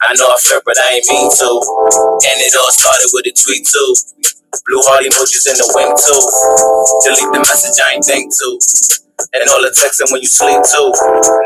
I 0.00 0.14
know 0.16 0.28
I 0.32 0.36
flirt, 0.40 0.62
but 0.64 0.76
I 0.78 0.96
ain't 0.96 1.06
mean 1.08 1.28
to. 1.30 1.50
And 2.24 2.38
it 2.40 2.54
all 2.56 2.72
started 2.72 3.08
with 3.12 3.26
a 3.28 3.34
tweet 3.36 3.66
too. 3.66 3.90
Blue 4.66 4.82
heart 4.88 5.04
emojis 5.04 5.48
in 5.48 5.56
the 5.60 5.68
wind 5.76 5.96
too. 6.00 6.22
Delete 7.04 7.32
the 7.32 7.42
message 7.44 7.76
I 7.84 7.94
ain't 7.96 8.04
think 8.04 8.32
to. 8.32 8.48
And 9.30 9.46
all 9.54 9.62
the 9.62 9.70
texting 9.70 10.10
when 10.10 10.18
you 10.18 10.30
sleep 10.30 10.58
too. 10.66 10.88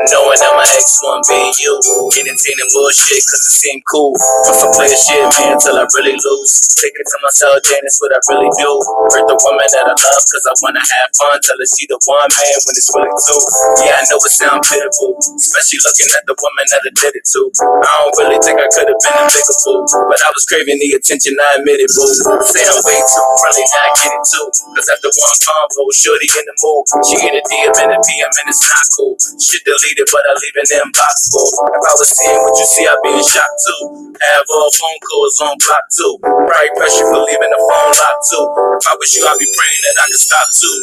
Knowing 0.09 0.39
that 0.41 0.53
my 0.57 0.65
ex 0.65 0.97
one 1.05 1.21
being 1.29 1.53
you. 1.61 1.77
Entertaining 2.17 2.69
bullshit 2.73 3.21
cause 3.29 3.43
it 3.45 3.55
seemed 3.61 3.85
cool. 3.85 4.17
I'm 4.49 4.57
for 4.57 4.69
player 4.73 4.97
shit, 4.97 5.21
man, 5.37 5.61
till 5.61 5.77
I 5.77 5.85
really 5.93 6.17
lose. 6.17 6.53
It 6.77 6.93
to 6.93 7.17
myself, 7.25 7.57
damn, 7.65 7.81
that's 7.81 7.97
what 7.97 8.13
I 8.13 8.19
really 8.29 8.53
do. 8.61 8.69
Hurt 9.13 9.25
the 9.25 9.33
woman 9.33 9.65
that 9.65 9.85
I 9.89 9.93
love 9.97 10.23
cause 10.29 10.45
I 10.45 10.53
wanna 10.61 10.81
have 10.81 11.09
fun. 11.17 11.37
Tell 11.41 11.57
her 11.57 11.67
she 11.73 11.89
the 11.89 11.97
one 12.05 12.29
man 12.29 12.57
when 12.65 12.73
it's 12.77 12.89
really 12.93 13.13
two. 13.17 13.41
Yeah, 13.81 13.97
I 13.97 14.03
know 14.09 14.21
it 14.21 14.33
sound 14.33 14.61
pitiful. 14.61 15.17
Especially 15.37 15.81
looking 15.83 16.09
at 16.13 16.23
the 16.29 16.35
woman 16.37 16.65
that 16.69 16.81
I 16.85 16.91
did 16.93 17.13
it 17.17 17.25
to. 17.33 17.41
I 17.81 17.93
don't 18.01 18.15
really 18.21 18.39
think 18.45 18.61
I 18.61 18.69
could 18.69 18.87
have 18.89 19.01
been 19.01 19.15
a 19.17 19.25
bigger 19.25 19.57
fool. 19.65 19.83
But 20.05 20.19
I 20.21 20.29
was 20.31 20.45
craving 20.45 20.77
the 20.77 20.89
attention, 20.97 21.33
I 21.37 21.61
admit 21.61 21.81
it, 21.81 21.89
boo. 21.93 22.09
Say 22.45 22.63
I'm 22.65 22.77
way 22.85 22.99
too, 23.01 23.25
really 23.25 23.65
not 23.73 23.89
get 23.97 24.13
it 24.13 24.23
too. 24.29 24.45
Cause 24.77 24.87
after 24.93 25.09
one 25.11 25.37
combo, 25.41 25.81
shorty 25.97 26.29
in 26.29 26.45
the 26.45 26.55
mood. 26.61 26.83
She 27.09 27.15
get 27.19 27.33
a 27.35 27.41
deal 27.41 27.66
AM 27.67 27.75
and 27.83 27.91
the 27.91 27.99
PM 28.07 28.31
and 28.31 28.47
it's 28.47 28.63
not 28.63 28.85
cool. 28.95 29.15
Shit 29.43 29.63
deleted, 29.67 30.07
but 30.07 30.23
I 30.23 30.31
leave 30.39 30.55
an 30.55 30.67
inbox 30.71 31.15
full. 31.35 31.51
If 31.67 31.83
I 31.83 31.93
was 31.99 32.09
seeing 32.15 32.39
what 32.39 32.55
you 32.55 32.67
see, 32.67 32.87
I'd 32.87 33.01
be 33.03 33.11
in 33.11 33.23
shock 33.27 33.51
too. 33.67 34.07
Have 34.17 34.47
all 34.49 34.71
phone 34.71 34.99
calls 35.03 35.35
on 35.43 35.55
block 35.59 35.85
too. 35.91 36.13
Right 36.23 36.71
pressure 36.79 37.07
for 37.11 37.21
leaving 37.27 37.51
the 37.51 37.59
phone 37.59 37.91
locked 37.91 38.23
too. 38.31 38.45
If 38.79 38.85
I 38.87 38.93
was 38.95 39.09
you, 39.11 39.23
I'd 39.27 39.35
be 39.35 39.47
praying 39.51 39.81
that 39.83 39.95
I 39.99 40.05
could 40.07 40.23
stop 40.23 40.47
too. 40.55 40.77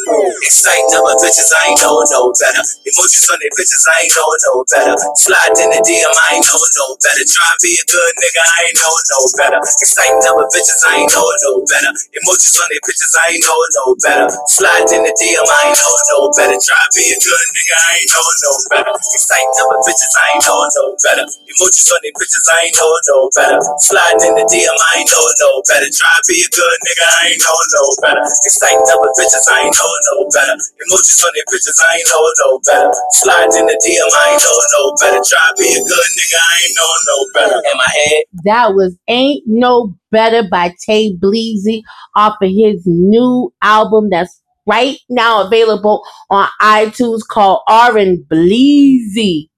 Exciting 0.44 0.92
other 0.92 1.16
bitches, 1.18 1.48
I 1.50 1.72
ain't 1.72 1.80
know 1.80 2.04
no 2.04 2.30
better. 2.36 2.62
Emojis 2.62 3.26
on 3.32 3.38
their 3.40 3.54
bitches, 3.56 3.84
I 3.88 3.96
ain't 4.04 4.12
know 4.12 4.28
no 4.28 4.52
better. 4.68 4.94
Slide 5.24 5.56
in 5.64 5.68
the 5.72 5.80
DM, 5.80 6.04
I 6.04 6.36
ain't 6.36 6.44
know 6.44 6.60
no 6.60 6.86
better. 7.00 7.24
Try 7.24 7.48
and 7.48 7.60
be 7.64 7.72
a 7.80 7.84
good 7.88 8.12
nigga, 8.20 8.42
I 8.44 8.58
ain't 8.68 8.76
know 8.76 8.92
no 8.92 9.20
better. 9.40 9.60
Exciting 9.64 10.20
other 10.20 10.48
bitches, 10.52 10.80
I 10.84 10.92
ain't 11.00 11.10
know 11.10 11.24
no 11.24 11.52
better. 11.64 11.90
Emojis 12.12 12.54
on 12.60 12.68
their 12.68 12.82
bitches, 12.84 13.12
I 13.16 13.24
ain't 13.34 13.42
know 13.42 13.58
no 13.82 13.84
better. 14.04 14.26
Slide 14.52 14.88
in 14.94 15.02
the 15.08 15.12
DM, 15.16 15.48
I 15.48 15.60
ain't 15.72 15.78
know 15.80 15.94
no 16.12 16.18
better. 16.36 16.58
Try 16.60 16.73
and 16.82 16.92
be 16.94 17.04
a 17.10 17.18
good 17.18 17.46
nigga, 17.54 17.76
I 17.78 17.90
ain't 18.00 18.10
know 18.10 18.26
no 18.26 18.52
better. 18.70 18.94
Exciting 18.94 19.54
other 19.62 19.80
bitches, 19.86 20.14
I 20.14 20.24
ain't 20.34 20.44
know 20.44 20.60
no 20.64 20.84
better. 20.98 21.26
Emojis 21.26 21.88
on 21.94 22.00
their 22.02 22.16
pictures, 22.18 22.46
I 22.50 22.56
ain't 22.66 22.76
know 22.76 22.90
no 23.10 23.18
better. 23.34 23.58
Slide 23.78 24.18
in 24.26 24.32
the 24.34 24.44
DM, 24.48 24.74
I 24.74 24.92
ain't 24.98 25.10
know 25.10 25.24
no 25.24 25.50
better. 25.66 25.88
Try 25.90 26.10
and 26.10 26.26
be 26.26 26.36
a 26.42 26.48
good 26.50 26.78
nigga, 26.84 27.06
I 27.06 27.22
ain't 27.30 27.42
know 27.42 27.58
no 27.58 27.84
better. 28.02 28.24
Other 28.24 29.12
bitches, 29.18 29.46
I 29.50 29.56
ain't 29.66 29.76
know 29.76 29.92
no 30.10 30.16
better. 30.30 30.54
Emojis 30.54 31.20
on 31.24 31.30
their 31.34 31.48
pictures, 31.50 31.78
I 31.82 31.90
ain't 31.98 32.08
know 32.10 32.24
no 32.42 32.48
better. 32.64 32.90
Slide 33.22 33.52
in 33.58 33.64
the 33.66 33.76
DM, 33.78 34.10
I 34.10 34.24
ain't 34.34 34.42
know 34.42 34.58
no 34.78 34.82
better. 35.00 35.20
Try 35.22 35.42
and 35.48 35.56
be 35.58 35.66
a 35.70 35.80
good 35.82 36.08
nigga, 36.18 36.38
I 36.38 36.54
ain't 36.62 36.74
know 36.76 36.90
no 37.08 37.16
better. 37.34 37.58
In 37.60 37.76
my 37.78 37.90
head, 37.92 38.22
That 38.44 38.74
was 38.74 38.96
Ain't 39.08 39.42
No 39.46 39.94
Better 40.10 40.46
by 40.48 40.74
Tay 40.84 41.16
Bleezy 41.16 41.82
off 42.14 42.36
of 42.40 42.48
his 42.48 42.82
new 42.86 43.52
album 43.62 44.10
that's 44.10 44.40
right 44.66 44.98
now 45.08 45.46
available 45.46 46.02
on 46.30 46.48
iTunes 46.60 47.20
called 47.28 47.62
R 47.68 47.96
and 47.98 48.24
Bleezy. 48.28 49.48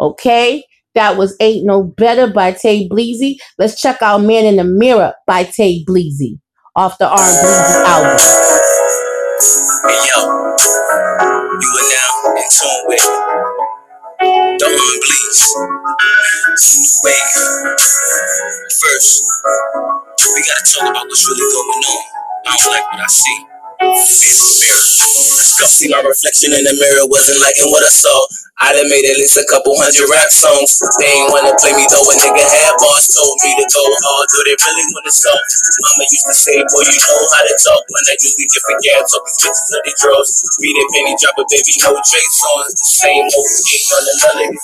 Okay? 0.00 0.64
That 0.94 1.16
was 1.16 1.36
Ain't 1.40 1.64
No 1.64 1.82
Better 1.82 2.26
by 2.26 2.52
Tay 2.52 2.88
Bleezy. 2.88 3.36
Let's 3.58 3.80
check 3.80 4.02
out 4.02 4.22
Man 4.22 4.44
in 4.44 4.56
the 4.56 4.64
Mirror 4.64 5.14
by 5.26 5.44
Tay 5.44 5.84
Bleezy 5.84 6.40
off 6.74 6.98
the 6.98 7.08
R 7.08 7.18
and 7.18 7.36
Bleezy 7.38 7.84
album. 7.84 8.18
and 9.84 10.02
yo, 10.08 10.18
you 11.60 11.70
are 11.78 11.88
now 11.90 12.34
in 12.36 12.48
tune 12.50 12.82
with 12.86 13.04
the 14.20 14.66
a 14.66 14.70
new 14.70 14.98
wave. 17.04 17.78
First, 18.80 19.22
we 20.34 20.42
gotta 20.42 20.64
talk 20.66 20.90
about 20.90 21.06
what's 21.06 21.28
really 21.28 21.46
going 21.52 21.84
on. 21.84 22.04
I 22.46 22.56
don't 22.56 22.72
like 22.72 22.92
what 22.92 23.00
I 23.00 23.06
see. 23.06 23.57
The. 23.80 25.66
See 25.78 25.86
my 25.94 26.02
reflection 26.02 26.50
in 26.58 26.66
the 26.66 26.74
mirror 26.74 27.06
wasn't 27.06 27.38
liking 27.38 27.70
what 27.70 27.86
I 27.86 27.92
saw. 27.94 28.18
I 28.58 28.74
done 28.74 28.90
made 28.90 29.06
at 29.06 29.14
least 29.14 29.38
a 29.38 29.46
couple 29.46 29.70
hundred 29.78 30.10
rap 30.10 30.26
songs. 30.34 30.82
They 30.98 31.06
ain't 31.06 31.30
wanna 31.30 31.54
play 31.62 31.70
me 31.78 31.86
though. 31.86 32.02
A 32.02 32.14
nigga 32.18 32.42
had 32.42 32.74
boss 32.82 33.06
told 33.14 33.38
me 33.46 33.54
to 33.54 33.66
go 33.70 33.84
hard. 33.86 34.26
Do 34.34 34.38
they 34.42 34.58
really 34.58 34.86
wanna 34.90 35.14
talk? 35.14 35.38
Mama 35.38 36.04
used 36.10 36.26
to 36.26 36.34
say, 36.34 36.58
boy, 36.58 36.82
you 36.82 36.98
know 36.98 37.22
how 37.30 37.42
to 37.46 37.54
talk. 37.62 37.82
When 37.86 38.02
I 38.10 38.14
usually 38.18 38.50
get 38.50 38.62
for 38.66 38.74
gas, 38.82 39.06
talk 39.14 39.22
these 39.22 39.38
bitches 39.46 39.70
of 39.70 39.80
they 39.86 39.94
drawers. 40.02 40.30
Beat 40.58 40.74
it, 40.74 40.88
penny 40.90 41.14
dropper, 41.22 41.46
baby, 41.46 41.72
no 41.86 41.94
trace 42.02 42.38
on. 42.42 42.66
The 42.74 42.86
same 42.98 43.26
old 43.30 43.50
thing 43.62 43.84
on 43.94 44.02
the 44.02 44.14
and. 44.42 44.54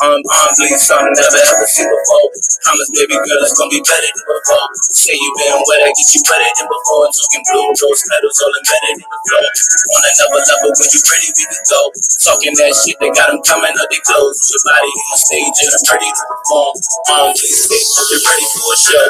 I'm 0.00 0.16
on 0.16 0.50
bleed, 0.56 0.80
something 0.80 1.12
never 1.12 1.40
ever 1.44 1.66
seen 1.68 1.88
before. 1.92 2.26
Promise, 2.64 2.90
baby 2.96 3.16
girl, 3.20 3.44
it's 3.44 3.52
gonna 3.60 3.68
be 3.68 3.84
better 3.84 4.08
than 4.08 4.24
before. 4.24 4.66
Say 4.96 5.12
you 5.12 5.30
been 5.36 5.60
wet, 5.68 5.84
I 5.84 5.92
get 5.92 6.08
you 6.16 6.22
better 6.24 6.48
than 6.48 6.68
before. 6.72 7.04
Talking 7.12 7.44
blue, 7.52 7.68
rose 7.76 8.02
petals 8.08 8.38
all 8.40 8.53
embedded 8.54 8.96
in 8.98 9.06
the 9.06 9.20
floor. 9.26 9.44
On 9.44 10.02
another 10.06 10.40
level, 10.42 10.70
when 10.74 10.88
you 10.94 11.00
ready, 11.10 11.28
we 11.34 11.44
can 11.50 11.62
go. 11.66 11.80
Talking 12.22 12.54
that 12.62 12.72
shit, 12.78 12.96
they 13.02 13.10
got 13.12 13.34
them 13.34 13.42
coming 13.42 13.74
up, 13.74 13.88
they 13.90 14.02
close. 14.06 14.38
Your 14.50 14.62
body 14.66 14.90
on 14.90 15.18
stage 15.18 15.56
and 15.62 15.70
I'm 15.74 15.84
ready 15.90 16.10
to 16.10 16.24
perform. 16.30 16.74
On 17.10 17.28
please, 17.34 17.66
get 17.68 18.22
ready 18.22 18.46
for 18.54 18.66
a 18.70 18.76
show. 18.78 19.06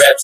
Rap 0.00 0.16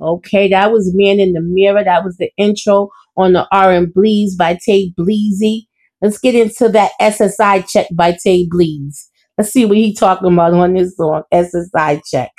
Okay, 0.00 0.48
that 0.48 0.72
was 0.72 0.94
Man 0.94 1.20
in 1.20 1.32
the 1.32 1.40
Mirror. 1.40 1.84
That 1.84 2.04
was 2.04 2.16
the 2.18 2.30
intro 2.36 2.90
on 3.16 3.32
the 3.32 3.46
R 3.50 3.72
and 3.72 3.92
Bleeze 3.92 4.36
by 4.36 4.58
Tay 4.64 4.92
Bleezy. 4.98 5.66
Let's 6.02 6.18
get 6.18 6.34
into 6.34 6.68
that 6.70 6.92
SSI 7.00 7.66
check 7.68 7.88
by 7.94 8.12
Tay 8.12 8.46
Bleeze. 8.48 9.10
Let's 9.38 9.52
see 9.52 9.64
what 9.64 9.76
he 9.78 9.94
talking 9.94 10.32
about 10.32 10.54
on 10.54 10.74
this 10.74 10.96
song, 10.96 11.22
SSI 11.32 12.00
check. 12.10 12.32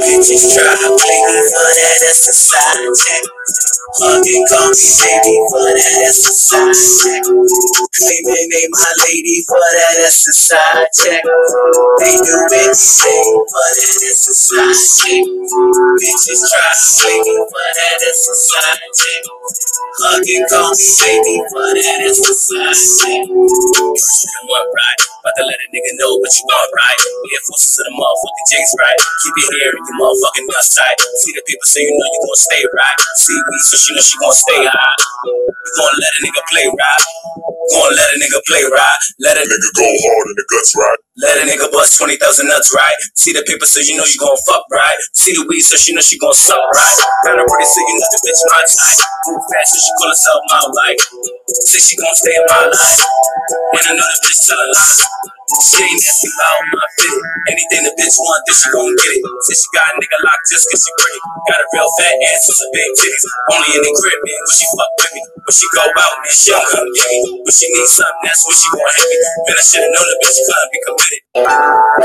Bitches 0.00 0.54
try 0.54 0.74
to 0.76 0.88
play 0.96 1.20
me 1.26 1.38
for 1.52 1.70
that 1.76 2.00
SSI 2.08 2.88
check. 3.04 3.75
Fucking 3.94 4.44
call 4.50 4.74
me 4.74 4.82
baby 4.98 5.36
for 5.46 5.62
that 5.70 5.94
SSI 6.10 6.74
check. 6.74 7.22
Claiming 7.22 8.48
they 8.50 8.66
my 8.74 8.90
lady 9.06 9.46
for 9.46 9.62
that 9.62 9.94
SSI 10.10 10.90
check. 10.90 11.22
They 12.02 12.18
do 12.18 12.36
anything 12.50 13.30
for 13.46 13.68
that 13.78 13.94
SSI 14.10 14.74
check. 14.74 15.22
Bitches 16.02 16.42
try 16.50 16.66
to 16.74 16.86
play 16.98 17.18
me 17.30 17.36
for 17.46 17.66
that 17.78 17.98
SSI 18.02 18.74
check. 18.90 19.22
Fucking 20.02 20.44
call 20.50 20.74
me 20.74 20.88
baby 21.06 21.36
for 21.54 21.70
that 21.70 21.98
SSI 22.10 22.74
check. 22.74 23.22
You 23.30 24.42
want 24.50 24.66
right, 24.66 25.00
about 25.22 25.34
to 25.38 25.42
let 25.46 25.62
a 25.62 25.66
nigga 25.70 25.92
know 26.02 26.18
what 26.18 26.32
you 26.34 26.44
want 26.50 26.70
right. 26.74 27.00
Air 27.06 27.42
forces 27.46 27.78
of 27.78 27.86
the 27.86 27.94
motherfucking 27.94 28.46
J's 28.50 28.72
right. 28.82 29.00
Keep 29.22 29.34
your 29.38 29.50
hair 29.56 29.70
and 29.78 29.84
your 29.86 29.98
motherfucking 30.02 30.46
nuts 30.50 30.74
tight. 30.74 30.98
See 31.22 31.32
the 31.38 31.42
people 31.46 31.66
so 31.70 31.78
you 31.80 31.94
know 31.94 32.08
you 32.10 32.20
gonna 32.26 32.44
stay 32.50 32.62
right. 32.74 32.98
See 33.22 33.38
me 33.38 33.58
so 33.62 33.75
she 33.76 33.92
know 33.94 34.02
she 34.02 34.16
gonna 34.18 34.32
stay 34.32 34.60
high. 34.64 34.96
You 35.28 35.72
gonna 35.76 35.98
let 36.00 36.12
a 36.16 36.20
nigga 36.24 36.42
play 36.48 36.66
right. 36.66 37.04
Gonna 37.76 37.94
let 37.94 38.08
a 38.08 38.16
nigga 38.16 38.40
play 38.48 38.62
right. 38.64 39.00
Let 39.20 39.36
a 39.36 39.44
nigga 39.44 39.68
go 39.76 39.86
hard 39.86 40.26
in 40.32 40.34
the 40.38 40.46
guts 40.48 40.72
right. 40.78 41.00
Let 41.20 41.34
a 41.40 41.44
nigga 41.48 41.68
bust 41.72 41.98
20,000 41.98 42.20
nuts 42.48 42.72
right. 42.76 42.96
See 43.16 43.32
the 43.32 43.44
paper 43.44 43.66
so 43.66 43.80
you 43.80 43.96
know 43.96 44.06
you 44.08 44.18
gonna 44.20 44.38
fuck 44.48 44.64
right. 44.72 44.96
See 45.12 45.32
the 45.32 45.44
weed 45.48 45.64
so 45.64 45.76
she 45.76 45.92
know 45.92 46.04
she 46.04 46.16
gonna 46.18 46.36
suck 46.36 46.60
right. 46.60 46.96
Got 47.24 47.40
her 47.40 47.46
pretty 47.48 47.68
so 47.68 47.80
you 47.82 47.94
know 47.96 48.08
the 48.12 48.20
bitch 48.24 48.42
my 48.48 48.62
type. 48.64 49.00
Move 49.28 49.44
fast 49.52 49.74
so 49.74 49.78
she 49.82 49.90
call 49.98 50.10
herself 50.12 50.40
my 50.48 50.62
life. 50.64 51.02
Say 51.68 51.80
she 51.82 51.94
gonna 51.96 52.16
stay 52.16 52.34
in 52.36 52.44
my 52.48 52.62
life. 52.70 53.00
And 53.76 53.84
I 53.84 53.92
know 53.96 54.06
the 54.06 54.18
bitch 54.24 54.40
telling 54.46 54.72
lies. 54.76 55.00
She 55.62 55.78
ain't 55.78 56.02
asking 56.02 56.34
about 56.36 56.58
my 56.74 56.86
fit. 56.98 57.18
Anything 57.54 57.82
the 57.86 57.94
bitch 57.96 58.16
want, 58.18 58.42
then 58.44 58.56
she 58.58 58.66
gon' 58.74 58.90
get 58.92 59.12
it. 59.14 59.22
Say 59.46 59.54
she 59.56 59.68
got 59.72 59.88
a 59.88 59.94
nigga 59.96 60.18
locked 60.20 60.46
just 60.50 60.66
cause 60.68 60.82
she 60.82 60.92
pretty. 61.00 61.20
Got 61.48 61.62
a 61.62 61.66
real 61.72 61.90
fat 61.96 62.14
ass 62.34 62.42
with 62.50 62.58
some 62.60 62.72
big 62.74 62.90
titties. 62.98 63.24
Only 63.54 63.65
in 63.74 63.82
the 63.82 63.92
crib, 63.96 64.20
man, 64.22 64.38
when 64.38 64.54
she 64.54 64.66
fuck 64.70 64.92
with 65.00 65.12
me. 65.16 65.22
When 65.26 65.54
she 65.54 65.66
go 65.74 65.82
out, 65.82 66.14
man, 66.22 66.32
she 66.34 66.48
don't 66.54 66.66
come 66.70 66.88
get 66.94 67.08
me. 67.10 67.18
When 67.42 67.54
she 67.54 67.66
need 67.74 67.88
something, 67.90 68.22
that's 68.22 68.42
when 68.46 68.56
she 68.56 68.68
gon' 68.70 68.92
hit 68.94 69.08
me. 69.10 69.16
Man, 69.18 69.56
I 69.56 69.62
should've 69.64 69.90
known 69.90 70.06
the 70.06 70.16
bitch 70.22 70.38
couldn't 70.46 70.70
be 70.70 70.78
committed. 70.86 71.22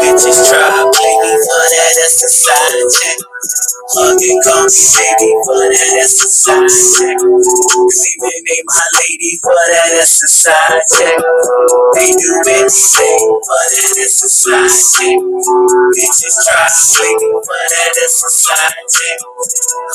Bitches 0.01 0.39
try 0.49 0.65
play 0.69 1.15
me 1.21 1.31
for 1.37 1.61
that, 1.69 1.91
that's 1.99 2.17
the 2.21 2.29
side 2.29 2.81
check. 2.97 3.17
Fucking 3.41 4.39
call 4.45 4.65
me 4.69 4.85
baby 4.93 5.33
for 5.45 5.65
that, 5.65 6.05
side 6.05 6.69
check. 6.69 7.17
Claiming 7.17 8.43
they 8.45 8.61
my 8.69 8.85
lady 9.01 9.39
for 9.41 9.51
that, 9.51 9.89
the 9.97 10.83
check. 10.93 11.17
They 11.97 12.09
do 12.13 12.31
anything 12.53 13.25
for 13.41 13.63
that, 13.73 13.91
the 13.97 14.29
check. 14.93 15.17
Bitches 15.17 16.37
try 16.45 16.67
to 16.69 16.81
me 17.17 17.31
for 17.41 17.63
that, 17.73 17.97
side 18.29 18.77
check. 18.93 19.19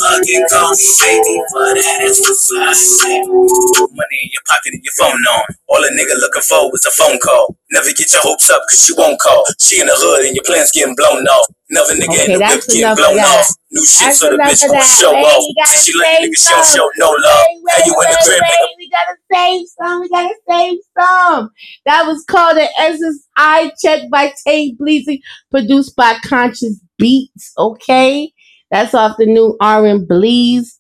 Fucking 0.03 0.45
call 0.51 0.71
me 0.75 0.89
baby 1.01 1.37
for 1.55 1.71
that, 1.71 2.15
side 2.19 2.75
check. 2.75 3.66
Money 3.97 4.19
in 4.29 4.31
your 4.37 4.45
pocket 4.47 4.77
and 4.77 4.85
your 4.85 4.95
phone 5.01 5.19
on. 5.25 5.45
All 5.73 5.83
a 5.83 5.91
nigga 5.97 6.15
looking 6.21 6.45
for 6.45 6.69
is 6.77 6.85
a 6.87 6.93
phone 6.95 7.19
call. 7.25 7.57
Never 7.73 7.91
get 7.97 8.13
your 8.13 8.23
hopes 8.23 8.51
up 8.53 8.63
cause 8.71 8.85
she 8.85 8.93
won't 8.95 9.19
call. 9.21 9.43
She 9.59 9.81
in 9.81 9.87
the 9.89 9.97
hood 9.97 10.27
and 10.29 10.37
your 10.37 10.45
plans 10.45 10.71
getting 10.71 10.95
blown 10.95 11.25
off. 11.27 11.47
Another 11.71 11.95
nigga 11.99 12.15
Okay, 12.15 12.33
in 12.35 12.39
the 12.39 12.45
whip 12.47 12.63
getting 12.69 12.95
blown 12.95 13.19
off. 13.25 13.49
New 13.73 13.83
shit 13.85 14.15
That's 14.15 14.19
so 14.21 14.31
the 14.31 14.39
bitch 14.39 14.63
that. 14.71 14.87
show 15.01 15.11
Wait, 15.13 15.25
off. 15.27 15.43
Since 15.67 15.85
she 15.89 15.93
like 15.99 16.23
niggas, 16.23 16.39
some. 16.39 16.63
show 16.63 16.87
no 17.01 17.11
love. 17.11 17.45
Wait, 17.65 17.75
Hey, 17.75 17.83
you 17.89 17.95
wait, 17.99 18.07
in 18.07 18.13
the 18.13 18.21
crib, 18.23 18.43
nigga. 18.45 18.69
wait. 18.69 18.77
We 18.79 18.87
gotta 18.95 19.17
save 19.33 19.67
some. 19.81 20.01
We 20.01 20.09
gotta 20.09 20.35
save 20.49 20.79
some. 20.99 21.51
That 21.87 22.07
was 22.07 22.25
called 22.29 22.57
the 22.57 22.69
SSI 22.79 23.71
check 23.83 24.11
by 24.11 24.33
Tay 24.47 24.75
Bleezy, 24.79 25.21
produced 25.51 25.97
by 25.97 26.15
Conscious 26.25 26.79
Beats. 26.99 27.53
Okay, 27.59 28.33
that's 28.71 28.95
off 28.95 29.17
the 29.19 29.27
new 29.27 29.57
R 29.61 29.87
and 29.87 30.07
Bleeze. 30.07 30.79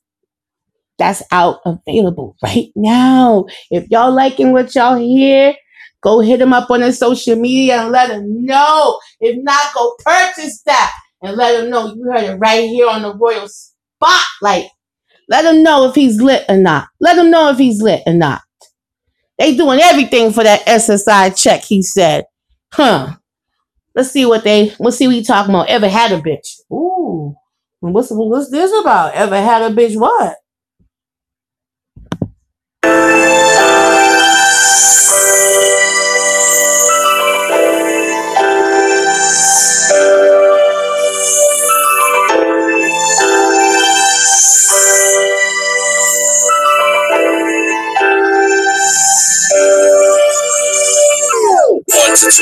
That's 0.98 1.22
out 1.30 1.60
available 1.64 2.36
right 2.42 2.68
now. 2.74 3.46
If 3.70 3.90
y'all 3.90 4.12
liking 4.12 4.52
what 4.52 4.74
y'all 4.74 4.96
hear, 4.96 5.54
go 6.02 6.20
hit 6.20 6.40
him 6.40 6.52
up 6.52 6.70
on 6.70 6.80
his 6.80 6.98
social 6.98 7.36
media 7.36 7.82
and 7.82 7.92
let 7.92 8.10
him 8.10 8.44
know. 8.44 8.98
If 9.20 9.42
not, 9.42 9.74
go 9.74 9.94
purchase 10.04 10.62
that 10.62 10.92
and 11.22 11.36
let 11.36 11.62
him 11.62 11.70
know 11.70 11.94
you 11.94 12.04
heard 12.04 12.24
it 12.24 12.36
right 12.36 12.68
here 12.68 12.88
on 12.88 13.02
the 13.02 13.14
Royal 13.14 13.48
Spotlight. 13.48 14.68
Let 15.28 15.44
him 15.44 15.62
know 15.62 15.88
if 15.88 15.94
he's 15.94 16.20
lit 16.20 16.44
or 16.48 16.56
not. 16.56 16.88
Let 17.00 17.18
him 17.18 17.30
know 17.30 17.50
if 17.50 17.58
he's 17.58 17.82
lit 17.82 18.02
or 18.06 18.14
not. 18.14 18.42
They 19.38 19.56
doing 19.56 19.80
everything 19.82 20.32
for 20.32 20.44
that 20.44 20.64
SSI 20.66 21.36
check, 21.36 21.62
he 21.64 21.82
said. 21.82 22.24
Huh. 22.72 23.16
Let's 23.94 24.10
see 24.10 24.26
what 24.26 24.44
they. 24.44 24.74
Let's 24.78 24.96
see 24.96 25.06
what 25.06 25.16
you 25.16 25.24
talking 25.24 25.54
about. 25.54 25.68
Ever 25.68 25.88
had 25.88 26.12
a 26.12 26.20
bitch? 26.20 26.60
Ooh, 26.70 27.34
what's 27.80 28.08
what's 28.10 28.50
this 28.50 28.70
about? 28.80 29.14
Ever 29.14 29.40
had 29.40 29.62
a 29.62 29.74
bitch? 29.74 29.98
What? 29.98 30.36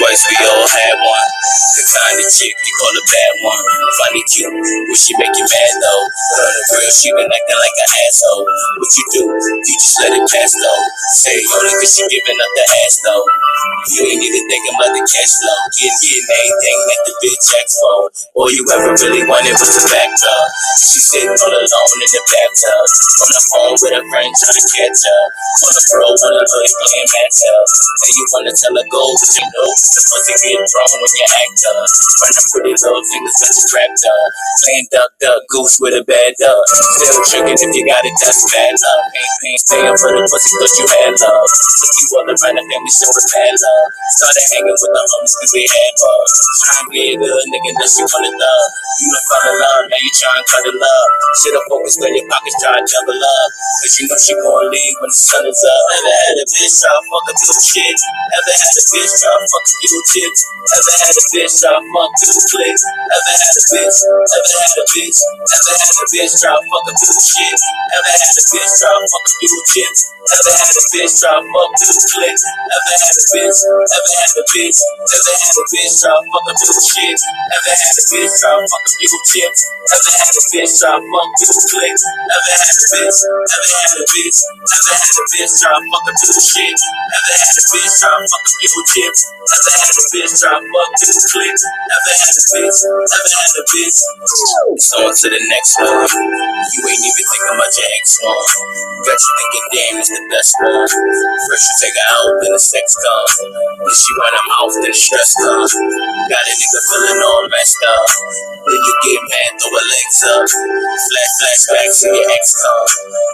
We 0.07 0.37
all 0.47 0.69
had 0.69 0.97
one. 1.01 1.34
The 1.95 2.03
kind 2.03 2.19
of 2.19 2.27
chick 2.27 2.51
you 2.51 2.75
call 2.83 2.91
a 2.91 3.05
bad 3.07 3.33
one. 3.47 3.63
Funny 4.03 4.23
cute, 4.27 4.51
will 4.51 4.99
she 4.99 5.15
make 5.15 5.31
you 5.31 5.47
mad 5.47 5.75
though? 5.79 6.05
But 6.35 6.43
on 6.43 6.51
the 6.51 6.63
real, 6.75 6.91
she 6.91 7.07
been 7.15 7.31
acting 7.31 7.55
like 7.55 7.79
an 7.79 7.89
asshole. 8.03 8.43
What 8.83 8.91
you 8.99 9.05
do? 9.15 9.23
You 9.31 9.77
just 9.79 10.03
let 10.03 10.11
it 10.11 10.27
pass 10.27 10.51
though. 10.59 10.83
Say 11.23 11.39
only 11.55 11.71
cause 11.71 11.95
she 11.95 12.03
giving 12.11 12.35
up 12.35 12.51
the 12.59 12.65
ass 12.83 12.99
though. 12.99 13.23
You 13.95 14.11
ain't 14.11 14.27
even 14.27 14.43
thinking 14.51 14.75
about 14.75 14.91
the 14.91 15.07
cash 15.07 15.39
flow. 15.39 15.61
Getting, 15.71 15.95
getting 16.03 16.27
anything 16.35 16.79
that 16.83 17.01
the 17.07 17.13
bitch 17.23 17.47
asks 17.63 17.79
for. 17.79 17.99
All 18.43 18.51
you 18.51 18.67
ever 18.75 18.91
really 18.99 19.23
wanted 19.31 19.55
was 19.55 19.79
a 19.79 19.87
back 19.87 20.11
rub. 20.11 20.49
She 20.83 20.99
sitting 20.99 21.31
all 21.31 21.55
alone 21.55 21.99
in 22.03 22.11
the 22.11 22.23
bathtub. 22.27 22.87
On 23.23 23.29
the 23.31 23.43
phone 23.55 23.75
with 23.79 23.95
her 23.95 24.05
friend 24.11 24.31
trying 24.35 24.59
to 24.59 24.65
catch 24.67 25.03
up. 25.07 25.29
On 25.63 25.71
the 25.71 25.83
bro, 25.95 26.07
on 26.11 26.33
the 26.35 26.43
hood 26.43 26.71
playing 26.75 27.11
matchup. 27.15 27.65
Say 28.03 28.11
you 28.19 28.27
wanna 28.35 28.51
tell 28.51 28.75
her 28.75 28.87
go, 28.91 29.05
but 29.15 29.31
you 29.31 29.47
know 29.47 29.69
the 29.71 30.01
pussy 30.11 30.35
get 30.43 30.59
thrown 30.67 30.91
when 30.99 31.13
you 31.15 31.27
act 31.31 31.63
up. 31.71 31.84
Running 31.85 32.49
pretty 32.53 32.73
little 32.75 33.05
fingers 33.05 33.37
got 33.41 33.53
you 33.53 33.65
strapped 33.69 34.05
up. 34.05 34.29
Playing 34.65 34.87
duck, 34.91 35.11
duck, 35.21 35.41
goose 35.51 35.77
with 35.81 35.95
a 35.99 36.03
bad 36.05 36.33
duck. 36.41 36.65
Still 36.97 37.21
tricking 37.29 37.59
if 37.61 37.73
you 37.75 37.85
got 37.85 38.05
it, 38.05 38.15
that's 38.21 38.41
bad 38.53 38.75
luck. 38.75 39.03
Ain't 39.13 39.35
pain, 39.43 39.59
staying 39.61 39.97
for 40.01 40.11
the 40.15 40.23
pussy, 40.25 40.51
cause 40.57 40.75
you 40.81 40.87
had 40.89 41.13
love. 41.19 41.49
Took 41.51 41.93
you 42.01 42.07
all 42.17 42.25
around 42.25 42.57
the 42.57 42.65
family, 42.65 42.93
show 42.93 43.11
was 43.13 43.27
bad 43.33 43.55
love. 43.55 43.89
Started 44.17 44.47
hanging 44.55 44.73
with 44.73 44.93
the 44.95 45.03
homies, 45.03 45.35
cause 45.37 45.53
we 45.53 45.63
had 45.69 45.93
bugs. 46.01 46.33
Trying 46.65 46.79
to 46.79 46.85
be 46.95 47.03
a 47.13 47.15
good 47.19 47.45
nigga, 47.53 47.71
that 47.77 47.91
you 47.99 48.07
wanna 48.09 48.33
love. 48.33 48.69
You 48.95 49.11
done 49.11 49.27
fell 49.27 49.45
in 49.51 49.57
love, 49.59 49.85
now 49.91 49.99
you 49.99 50.11
trying 50.15 50.39
to 50.39 50.45
cut 50.47 50.65
it 50.71 50.77
love. 50.79 51.09
Should've 51.43 51.67
focused 51.67 51.99
on 51.99 52.15
your 52.15 52.27
pockets, 52.31 52.57
try 52.63 52.79
to 52.79 52.83
double 52.87 53.19
up. 53.19 53.49
Cause 53.83 53.95
you 53.99 54.07
know 54.07 54.17
she 54.17 54.33
gon' 54.39 54.71
leave 54.71 54.97
when 55.03 55.11
the 55.11 55.19
sun 55.19 55.43
is 55.45 55.59
up. 55.59 55.83
Ever 55.99 56.15
had 56.15 56.39
a 56.39 56.47
bitch 56.47 56.75
try 56.79 56.95
to 56.95 57.03
fuck 57.11 57.27
up 57.27 57.37
your 57.37 57.59
shit? 57.59 57.99
Ever 58.39 58.55
had 58.55 58.75
a 58.79 58.85
bitch 58.87 59.13
try 59.19 59.35
to 59.35 59.47
fuck 59.51 59.67
up 59.67 59.83
your 59.83 60.05
chips? 60.15 60.41
Ever 60.79 60.95
had 60.95 61.15
a 61.19 61.25
bitch 61.35 61.55
try 61.75 61.83
to 61.83 61.91
fuck 61.91 62.11
through 62.23 62.35
the 62.35 62.45
click? 62.51 62.79
Ever 63.11 63.35
had 63.35 63.51
a 63.51 63.63
bitch? 63.67 63.99
Ever 64.07 64.23
had 64.23 64.79
a 64.79 64.87
bitch? 64.95 65.19
Ever 65.19 65.75
had 65.75 65.99
a 65.99 66.07
bitch 66.15 66.35
try 66.39 66.55
to 66.55 66.63
fuck 66.71 66.87
up 66.87 66.97
your 67.03 67.19
shit? 67.19 67.61
Ever 67.99 68.11
had 68.15 68.31
a 68.31 68.45
bitch 68.47 68.73
try 68.79 68.91
to 68.95 69.07
fuck 69.11 69.27
up 69.27 69.43
your 69.43 69.65
chips? 69.75 70.14
Ever 70.25 70.57
had 70.57 70.73
a 70.73 70.85
bitch 70.89 71.21
try 71.21 71.37
to 71.37 71.45
fuck 71.45 71.71
through 71.77 72.01
the 72.01 72.05
click? 72.17 72.33
Ever 72.33 72.93
had 72.97 73.13
a 73.13 73.25
bitch? 73.29 73.61
Ever 73.61 73.85
had 73.85 74.33
a 74.41 74.45
bitch? 74.57 74.81
Ever 74.81 75.33
had 75.37 75.53
a 75.53 75.65
bitch 75.69 76.01
try 76.01 76.17
to 76.17 76.25
fuck 76.33 76.49
shit? 76.81 77.21
Ever 77.53 77.73
had 77.77 77.93
a 77.93 78.05
bitch 78.09 78.33
try 78.41 78.57
to 78.57 78.65
fuck 78.65 78.87
chips? 79.29 79.61
Ever 79.85 80.13
had 80.17 80.33
a 80.33 80.45
bitch 80.49 80.73
try 80.81 80.97
to 80.97 81.05
fuck 81.05 81.29
through 81.37 81.53
the 81.53 81.65
click? 81.69 81.93
Ever 81.93 82.53
had 82.57 82.73
a 82.73 82.87
bitch? 82.89 83.21
Ever 83.21 83.69
had 83.77 84.01
a 84.01 84.05
bitch? 84.09 84.39
Ever 84.49 84.97
had 84.97 85.13
a 85.13 85.27
bitch 85.29 85.53
try 85.61 85.77
to 85.77 85.85
fuck 85.93 86.09
shit? 86.41 86.73
Ever 86.73 87.35
had 87.37 87.53
a 87.53 87.65
bitch 87.69 87.93
try 88.01 88.17
to 88.17 88.25
fuck 88.25 88.47
chips? 88.97 89.21
Ever 89.29 89.73
had 89.77 89.93
a 89.93 90.05
bitch 90.09 90.33
try 90.41 90.57
to 90.57 90.65
fuck 90.73 90.91
through 91.05 91.17
the 91.21 91.25
click? 91.37 91.53
Ever 91.53 92.13
had 92.17 92.33
a 92.33 92.45
bitch? 92.49 92.81
Ever 92.81 93.29
had 93.29 93.53
a 93.61 93.65
bitch? 93.77 93.99
It's 94.73 94.89
on 94.97 95.13
to 95.13 95.27
the 95.29 95.41
next 95.53 95.77
one. 95.85 96.01
You 96.01 96.81
ain't 96.89 97.05
even 97.05 97.25
thinking 97.29 97.53
about 97.53 97.73
your 97.77 97.89
ex 98.01 98.17
one. 98.25 98.41
Got 99.05 99.21
you 99.21 99.33
thinking, 99.37 99.67
damn, 99.69 100.14
the 100.15 100.25
best 100.31 100.55
one. 100.63 100.87
First 100.87 101.65
you 101.67 101.75
take 101.83 101.97
her 101.99 102.09
out, 102.15 102.31
then 102.41 102.53
the 102.55 102.63
sex 102.63 102.87
comes. 102.95 103.33
Then 103.83 103.95
she 103.95 104.11
run 104.15 104.33
her 104.35 104.47
mouth, 104.55 104.73
then 104.79 104.87
the 104.87 104.95
stress 104.95 105.31
comes. 105.35 105.73
Got 105.75 106.45
a 106.47 106.55
nigga 106.55 106.81
feeling 106.89 107.21
all 107.21 107.45
messed 107.51 107.83
up. 107.83 108.07
Then 108.65 108.81
you 108.81 108.95
get 109.03 109.21
mad, 109.29 109.51
throw 109.59 109.75
her 109.75 109.87
legs 109.87 110.19
up. 110.25 110.47
Flash 110.49 111.33
flashbacks 111.37 111.97
to 112.01 112.07
your 112.15 112.27
ex 112.31 112.45
come. 112.55 112.89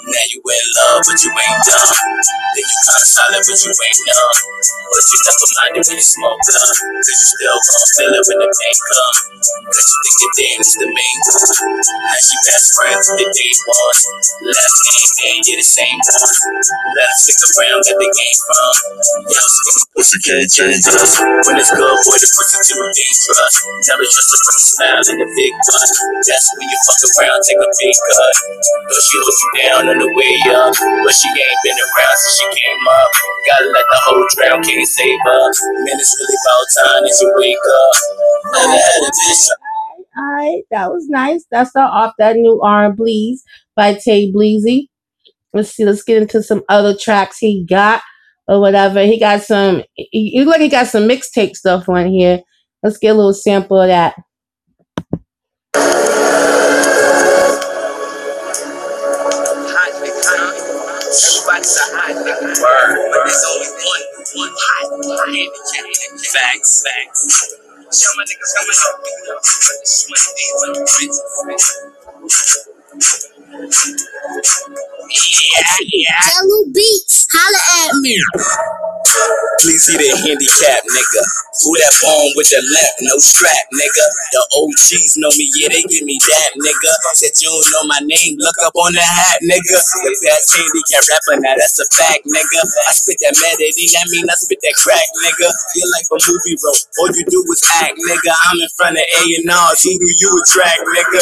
Now 0.09 0.25
you 0.33 0.41
in 0.41 0.67
love, 0.81 1.01
but 1.05 1.19
you 1.21 1.31
ain't 1.31 1.61
dumb. 1.69 1.93
Then 2.57 2.65
you 2.65 2.79
kinda 2.83 3.05
solid, 3.05 3.43
but 3.45 3.59
you 3.61 3.71
ain't 3.71 4.01
numb. 4.09 4.37
But 4.91 5.05
you 5.07 5.19
never 5.23 5.49
minded 5.61 5.85
when 5.87 5.99
you 6.01 6.07
smoke 6.07 6.41
up. 6.41 6.71
Cause 6.73 7.19
you 7.21 7.27
still 7.29 7.59
gon' 7.61 7.87
feel 7.95 8.13
it 8.17 8.25
when 8.27 8.39
the 8.41 8.49
pain 8.49 8.79
come. 8.89 9.17
Cause 9.71 9.87
you 9.87 9.97
think 10.01 10.17
your 10.21 10.33
damn 10.35 10.61
is 10.65 10.75
the 10.81 10.89
main 10.89 11.19
one. 11.29 11.79
Now 11.79 12.19
she 12.21 12.37
best 12.49 12.67
friends 12.75 13.05
with 13.13 13.21
the 13.21 13.29
day 13.31 13.53
one. 13.69 13.99
Last 14.51 14.77
name, 14.89 15.11
man, 15.21 15.39
you're 15.47 15.61
the 15.61 15.69
same 15.69 15.99
one. 16.01 16.70
Let 16.97 17.07
her 17.07 17.17
stick 17.19 17.39
around, 17.41 17.81
get 17.87 17.97
the 17.99 18.09
game 18.11 18.39
from. 18.47 18.75
Yo, 19.27 19.43
pussy 19.97 20.19
can't 20.23 20.49
change 20.51 20.85
us. 20.87 21.19
When 21.47 21.57
it's 21.59 21.71
good, 21.71 21.99
boy, 22.07 22.19
the 22.19 22.29
pussy 22.31 22.59
too 22.67 22.79
dangerous. 22.79 23.55
Never 23.91 24.07
trust 24.07 24.31
a 24.31 24.39
pretty 24.43 24.63
smile 24.71 25.03
in 25.07 25.17
the 25.19 25.29
big 25.35 25.53
butt. 25.67 25.91
That's 26.27 26.47
when 26.55 26.67
you 26.69 26.79
fuck 26.87 27.01
around, 27.19 27.41
take 27.43 27.59
a 27.59 27.69
big 27.81 27.97
cut. 27.97 28.35
Though 28.87 29.03
she 29.03 29.17
hold 29.19 29.39
you 29.41 29.51
down 29.65 29.83
on 29.91 29.99
the 29.99 30.11
way 30.15 30.35
up. 30.55 30.75
But 30.77 31.15
she 31.15 31.29
ain't 31.31 31.61
been 31.65 31.79
around 31.79 32.17
since 32.21 32.35
she 32.39 32.47
came 32.53 32.85
up. 32.87 33.11
Gotta 33.49 33.69
let 33.73 33.87
the 33.89 33.99
whole 34.05 34.25
drown, 34.37 34.61
can't 34.63 34.87
save 34.87 35.21
her. 35.25 35.43
Man, 35.87 35.97
it's 35.97 36.13
really 36.19 36.37
about 36.37 36.65
time 36.77 37.03
that 37.09 37.15
you 37.17 37.29
wake 37.41 37.67
up. 37.67 37.95
Never 38.55 38.79
had 38.79 39.03
a 39.07 39.11
bitch. 39.11 39.45
All 40.19 40.27
right, 40.37 40.63
that 40.71 40.91
was 40.91 41.09
nice. 41.09 41.47
That's 41.51 41.73
the 41.73 41.81
off 41.81 42.15
that 42.19 42.37
new 42.37 42.61
R 42.61 42.87
and 42.87 42.97
Bleeze 42.97 43.45
by 43.77 43.95
Tay 43.95 44.31
Bleezy. 44.31 44.90
Let's 45.53 45.71
see. 45.71 45.85
Let's 45.85 46.03
get 46.03 46.23
into 46.23 46.43
some 46.43 46.63
other 46.69 46.97
tracks 46.97 47.39
he 47.39 47.65
got 47.65 48.03
or 48.47 48.61
whatever. 48.61 49.03
He 49.03 49.19
got 49.19 49.43
some. 49.43 49.83
He 49.95 50.39
look 50.41 50.49
like 50.49 50.61
he 50.61 50.69
got 50.69 50.87
some 50.87 51.09
mixtape 51.09 51.57
stuff 51.57 51.89
on 51.89 52.09
here. 52.09 52.43
Let's 52.83 52.99
get 52.99 53.11
a 53.11 53.15
little 53.15 53.35
sample 53.35 53.81
of 53.81 53.89
that. 53.89 54.15
Facts, 66.33 66.85
facts. 66.85 67.57
Show 67.93 68.11
my 68.17 68.25
niggas 68.25 68.55
coming 68.55 68.79
up. 68.87 68.97
Yeah, 72.93 72.99
yeah. 75.93 76.21
Jello 76.27 76.65
Beats, 76.75 77.27
holla 77.33 77.87
at 77.87 77.95
me. 78.03 78.19
Please 79.63 79.83
see 79.85 79.99
the 79.99 80.09
handicap, 80.17 80.81
nigga. 80.87 81.23
Who 81.61 81.77
that 81.77 81.93
bone 82.01 82.33
with 82.41 82.49
the 82.49 82.57
left, 82.73 82.97
no 83.05 83.13
strap, 83.21 83.65
nigga. 83.77 84.05
The 84.33 84.41
OGs 84.57 85.21
know 85.21 85.29
me, 85.37 85.45
yeah, 85.61 85.69
they 85.69 85.85
give 85.87 86.07
me 86.09 86.17
that, 86.17 86.51
nigga. 86.57 86.93
Said 87.21 87.35
you 87.43 87.51
don't 87.53 87.69
know 87.75 87.85
my 87.91 88.01
name, 88.07 88.39
look 88.41 88.57
up 88.65 88.73
on 88.81 88.95
the 88.97 89.05
hat, 89.05 89.39
nigga. 89.45 89.77
The 89.77 90.13
best 90.25 90.47
handicap 90.57 91.03
rapper, 91.11 91.37
now 91.43 91.53
that's 91.59 91.77
a 91.83 91.87
fact, 91.93 92.25
nigga. 92.25 92.61
I 92.89 92.93
spit 92.97 93.19
that 93.27 93.37
melody, 93.37 93.85
that 93.93 94.07
mean 94.09 94.25
I 94.31 94.37
spit 94.41 94.63
that 94.65 94.77
crack, 94.81 95.05
nigga. 95.27 95.49
Feel 95.77 95.89
like 95.93 96.09
a 96.11 96.19
movie 96.25 96.57
role, 96.65 96.81
all 97.05 97.11
you 97.13 97.25
do 97.29 97.41
is 97.53 97.63
act, 97.85 97.99
nigga. 98.01 98.33
I'm 98.49 98.59
in 98.65 98.71
front 98.79 98.97
of 98.97 99.05
A&R's, 99.05 99.81
who 99.85 99.93
do 100.01 100.09
you 100.09 100.31
attract, 100.41 100.81
nigga? 100.97 101.21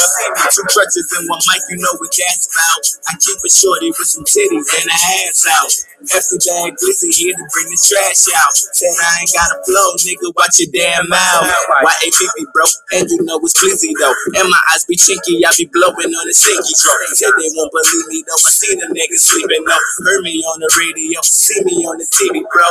Two 0.55 0.65
crutches 0.71 1.09
and 1.19 1.27
one 1.27 1.43
mic, 1.51 1.58
you 1.71 1.77
know 1.79 1.95
what 1.99 2.13
that's 2.15 2.47
about. 2.49 2.83
I 3.09 3.13
keep 3.19 3.39
a 3.41 3.51
shorty 3.51 3.91
with 3.91 4.09
some 4.09 4.25
titties 4.25 4.69
and 4.79 4.89
a 4.89 4.99
ass 5.27 5.45
out. 5.49 5.73
Hefty 6.07 6.39
bag 6.47 6.79
glizzy 6.79 7.11
here 7.11 7.35
to 7.35 7.45
bring 7.51 7.67
the 7.67 7.79
trash 7.79 8.31
out. 8.31 8.55
Said 8.55 8.95
I 8.95 9.27
ain't 9.27 9.35
got 9.35 9.51
a 9.51 9.59
flow, 9.67 9.91
nigga, 10.07 10.31
watch 10.39 10.63
your 10.63 10.71
damn 10.71 11.11
mouth. 11.11 11.51
Why 11.83 11.91
APP, 12.07 12.39
bro? 12.55 12.67
And 12.95 13.11
you 13.11 13.19
know 13.27 13.43
it's 13.43 13.59
glizzy 13.59 13.91
though. 13.99 14.15
And 14.39 14.47
my 14.47 14.63
eyes 14.71 14.87
be 14.87 14.95
chinky, 14.95 15.43
I 15.43 15.51
be 15.59 15.67
blowing 15.67 16.15
on 16.15 16.25
the 16.31 16.37
sinky 16.39 16.71
throat. 16.79 17.03
Said 17.19 17.35
they 17.35 17.51
won't 17.59 17.75
believe 17.75 18.07
me 18.15 18.23
though. 18.31 18.39
I 18.39 18.51
see 18.55 18.75
the 18.79 18.87
niggas 18.95 19.27
sleeping 19.27 19.65
though. 19.67 19.85
Heard 20.07 20.23
me 20.23 20.39
on 20.47 20.63
the 20.63 20.71
radio, 20.79 21.19
see 21.27 21.59
me 21.67 21.83
on 21.83 21.99
the 21.99 22.07
TV, 22.15 22.47
bro. 22.47 22.69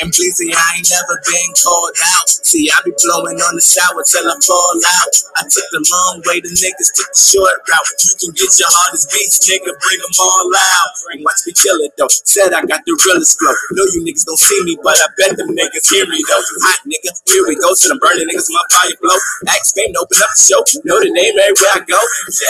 And 0.00 0.08
glizzy, 0.08 0.48
I 0.56 0.80
ain't 0.80 0.88
never 0.88 1.20
been 1.28 1.50
called 1.60 1.96
out. 2.16 2.28
See, 2.40 2.72
I 2.72 2.80
be 2.88 2.96
blowing 3.04 3.36
on 3.36 3.52
the 3.52 3.64
shower 3.64 4.00
till 4.00 4.24
I 4.24 4.36
fall 4.40 4.80
out. 5.02 5.14
I 5.36 5.42
took 5.44 5.68
the 5.76 5.84
long 5.84 6.24
way, 6.24 6.40
the 6.40 6.48
niggas 6.56 6.90
took 6.96 7.12
the 7.12 7.20
short 7.20 7.60
route. 7.68 8.05
You 8.06 8.14
can 8.22 8.30
get 8.38 8.50
your 8.62 8.70
hardest 8.70 9.10
beats, 9.10 9.42
nigga, 9.50 9.66
bring 9.66 9.98
them 9.98 10.14
all 10.22 10.46
out. 10.54 10.94
And 11.10 11.26
watch 11.26 11.42
me 11.42 11.52
kill 11.58 11.82
it 11.82 11.92
though. 11.98 12.10
Said 12.22 12.54
I 12.54 12.62
got 12.62 12.86
the 12.86 12.94
realest 12.94 13.34
flow. 13.38 13.50
Know 13.74 13.86
you 13.98 14.06
niggas 14.06 14.22
don't 14.22 14.38
see 14.38 14.60
me, 14.62 14.78
but 14.78 14.94
I 14.94 15.10
bet 15.18 15.34
them 15.34 15.50
niggas 15.50 15.90
hear 15.90 16.06
me 16.06 16.22
though. 16.30 16.44
Hot 16.70 16.80
nigga, 16.86 17.10
here 17.26 17.42
we 17.50 17.58
go, 17.58 17.74
to 17.74 17.84
them 17.90 17.98
burning 17.98 18.30
niggas, 18.30 18.46
my 18.54 18.62
fire 18.70 18.94
blow. 19.02 19.18
Axe 19.50 19.74
fame, 19.74 19.90
open 19.98 20.22
up 20.22 20.30
the 20.30 20.42
show, 20.42 20.62
know 20.86 21.02
the 21.02 21.10
name 21.10 21.34
everywhere 21.34 21.74
I 21.74 21.82
go. 21.82 21.98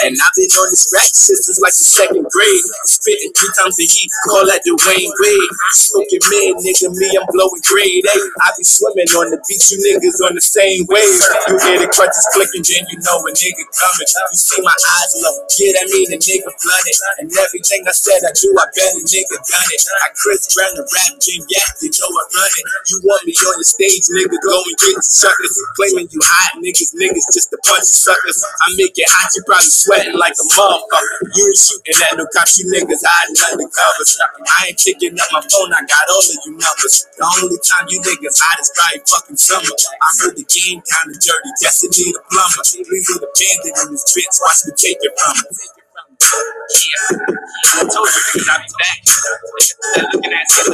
And 0.05 0.13
I've 0.13 0.35
been 0.37 0.51
on 0.61 0.69
the 0.69 0.77
scratch 0.77 1.17
since 1.17 1.49
like 1.57 1.73
the 1.73 1.87
second 1.87 2.25
grade. 2.29 2.65
Spitting 2.85 3.33
three 3.33 3.53
times 3.57 3.75
the 3.81 3.89
heat, 3.89 4.11
call 4.29 4.45
that 4.45 4.61
Dwyane 4.61 5.09
Wade. 5.17 5.51
Smoking 5.73 6.23
man, 6.29 6.53
nigga, 6.61 6.93
me, 6.93 7.09
I'm 7.17 7.25
blowing 7.33 7.63
grade 7.65 8.05
A. 8.05 8.15
I 8.45 8.47
be 8.57 8.63
swimming 8.63 9.09
on 9.17 9.33
the 9.33 9.39
beach, 9.49 9.71
you 9.73 9.81
niggas 9.81 10.21
on 10.21 10.35
the 10.37 10.43
same 10.43 10.85
wave. 10.91 11.21
You 11.49 11.55
hear 11.63 11.79
the 11.81 11.89
crutches 11.89 12.25
clicking, 12.35 12.65
then 12.67 12.83
you 12.91 12.97
know 13.01 13.17
a 13.23 13.31
nigga 13.31 13.63
coming. 13.73 14.09
You 14.33 14.37
see 14.37 14.61
my 14.61 14.75
eyes 14.75 15.11
low, 15.23 15.35
yeah, 15.55 15.71
that 15.79 15.87
mean 15.91 16.11
a 16.11 16.19
nigga 16.19 16.51
flooded. 16.59 16.97
And 17.23 17.27
everything 17.31 17.81
I 17.87 17.93
said 17.95 18.19
I 18.27 18.31
do, 18.35 18.51
I 18.57 18.65
bet 18.75 18.91
a 18.97 19.01
nigga 19.03 19.37
done 19.39 19.69
it. 19.71 19.81
I 20.03 20.09
Chris 20.15 20.43
Brown 20.51 20.73
the 20.75 20.83
rap 20.83 21.13
king, 21.23 21.43
yeah, 21.47 21.63
you 21.79 21.89
know 21.93 22.09
I 22.09 22.23
run 22.27 22.51
it. 22.51 22.65
You 22.91 22.97
want 23.07 23.23
me 23.23 23.33
on 23.37 23.55
the 23.59 23.67
stage, 23.67 24.05
nigga, 24.11 24.37
go 24.43 24.55
and 24.65 24.77
get 24.81 24.95
the 24.97 25.03
suckers. 25.05 25.55
Claiming 25.77 26.09
you 26.11 26.21
hot 26.23 26.59
niggas, 26.59 26.91
niggas 26.97 27.27
just 27.31 27.53
a 27.53 27.59
bunch 27.63 27.87
of 27.87 27.97
suckers. 27.97 28.39
I 28.41 28.67
make 28.75 28.95
it 28.97 29.07
hot, 29.07 29.29
you 29.35 29.41
probably 29.45 29.71
sweating 29.71 30.17
like 30.17 30.35
a 30.35 30.45
motherfucker. 30.57 31.17
You 31.35 31.43
ain't 31.47 31.59
shooting 31.59 31.97
at 32.07 32.13
no 32.17 32.25
cops, 32.33 32.59
you 32.59 32.65
niggas 32.67 33.03
hiding 33.05 33.37
under 33.47 33.69
covers. 33.69 34.11
I 34.47 34.73
ain't 34.73 34.79
picking 34.79 35.15
up 35.15 35.29
my 35.31 35.43
phone, 35.47 35.71
I 35.71 35.81
got 35.85 36.05
all 36.09 36.23
of 36.23 36.39
you 36.43 36.53
numbers. 36.57 37.07
The 37.15 37.25
only 37.39 37.59
time 37.63 37.85
you 37.93 38.01
niggas 38.01 38.37
hot 38.41 38.57
is 38.59 38.69
probably 38.73 39.01
fucking 39.05 39.39
summer. 39.39 39.73
I 40.01 40.09
heard 40.23 40.35
the 40.35 40.45
game 40.49 40.81
kinda 40.81 41.13
dirty, 41.13 41.51
guess 41.61 41.83
it 41.85 41.93
plumber. 41.93 42.63
Please 42.65 43.05
need 43.09 43.21
a 43.23 43.29
bandit 43.29 43.73
in 43.83 43.87
this 43.93 44.05
bitch, 44.11 44.35
watch 44.41 44.59
me 44.65 44.71
take 44.77 44.99
it 45.01 45.13
from 45.17 45.36
Yeah, 45.37 47.17
I 47.75 47.81
told 47.83 48.09
you 48.09 48.21
niggas 48.21 48.49
I'll 48.49 48.59
be 48.59 48.67
back. 48.79 48.99
They're 49.95 50.09
looking 50.13 50.33
at 50.33 50.47
some 50.49 50.73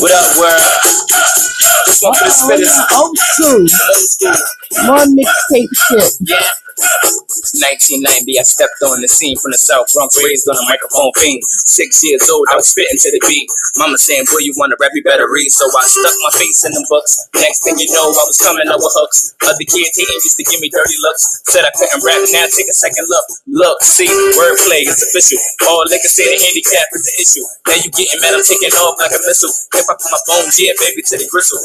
What 0.00 0.12
up, 0.12 0.36
world? 0.38 0.62
This 1.86 2.00
one 2.02 2.14
for 2.14 2.24
the 2.24 2.30
spitters. 2.30 2.74
Old 2.96 3.18
school. 3.18 3.60
Old 3.60 3.68
school. 3.68 4.86
More 4.86 5.06
mixtape 5.10 5.68
shit. 5.88 6.12
Yeah. 6.20 6.63
1990, 6.74 8.02
I 8.38 8.42
stepped 8.42 8.80
on 8.82 8.98
the 9.00 9.10
scene 9.10 9.38
from 9.38 9.54
the 9.54 9.60
South 9.60 9.86
Bronx, 9.94 10.18
raised 10.18 10.48
on 10.50 10.58
a 10.58 10.66
microphone 10.66 11.12
fiend. 11.14 11.44
Six 11.44 12.02
years 12.02 12.26
old, 12.26 12.50
I 12.50 12.58
was 12.58 12.66
spitting 12.70 12.98
to 12.98 13.10
the 13.14 13.22
beat. 13.30 13.46
Mama 13.78 13.98
saying, 13.98 14.26
boy, 14.30 14.42
you 14.42 14.54
wanna 14.58 14.74
rap, 14.82 14.90
you 14.94 15.02
better 15.06 15.30
read. 15.30 15.50
So 15.54 15.66
I 15.70 15.84
stuck 15.86 16.14
my 16.24 16.32
face 16.34 16.66
in 16.66 16.72
the 16.74 16.82
books. 16.90 17.30
Next 17.38 17.62
thing 17.62 17.78
you 17.78 17.90
know, 17.94 18.10
I 18.10 18.24
was 18.26 18.38
coming 18.42 18.66
up 18.66 18.82
with 18.82 18.94
hooks. 18.98 19.34
Other 19.46 19.66
kids 19.66 19.94
hating 19.94 20.20
used 20.24 20.38
to 20.40 20.46
give 20.46 20.58
me 20.58 20.70
dirty 20.70 20.98
looks. 21.02 21.46
Said 21.46 21.62
I 21.62 21.72
couldn't 21.78 22.02
rap, 22.02 22.22
now 22.34 22.46
take 22.50 22.66
a 22.66 22.76
second 22.76 23.06
look. 23.06 23.26
Look, 23.46 23.78
see, 23.86 24.10
wordplay 24.34 24.82
is 24.88 24.98
official. 24.98 25.38
All 25.70 25.86
they 25.86 26.02
can 26.02 26.10
say 26.10 26.26
the 26.26 26.38
handicap 26.42 26.90
is 26.98 27.06
the 27.06 27.14
issue. 27.22 27.44
Now 27.70 27.78
you 27.78 27.90
getting 27.94 28.18
mad, 28.18 28.34
I'm 28.34 28.42
taking 28.42 28.74
off 28.82 28.98
like 28.98 29.14
a 29.14 29.20
missile. 29.22 29.52
If 29.78 29.86
I 29.86 29.94
put 29.94 30.10
my 30.10 30.22
bones, 30.26 30.58
yeah, 30.58 30.74
baby, 30.82 31.06
to 31.06 31.14
the 31.18 31.28
gristle. 31.30 31.60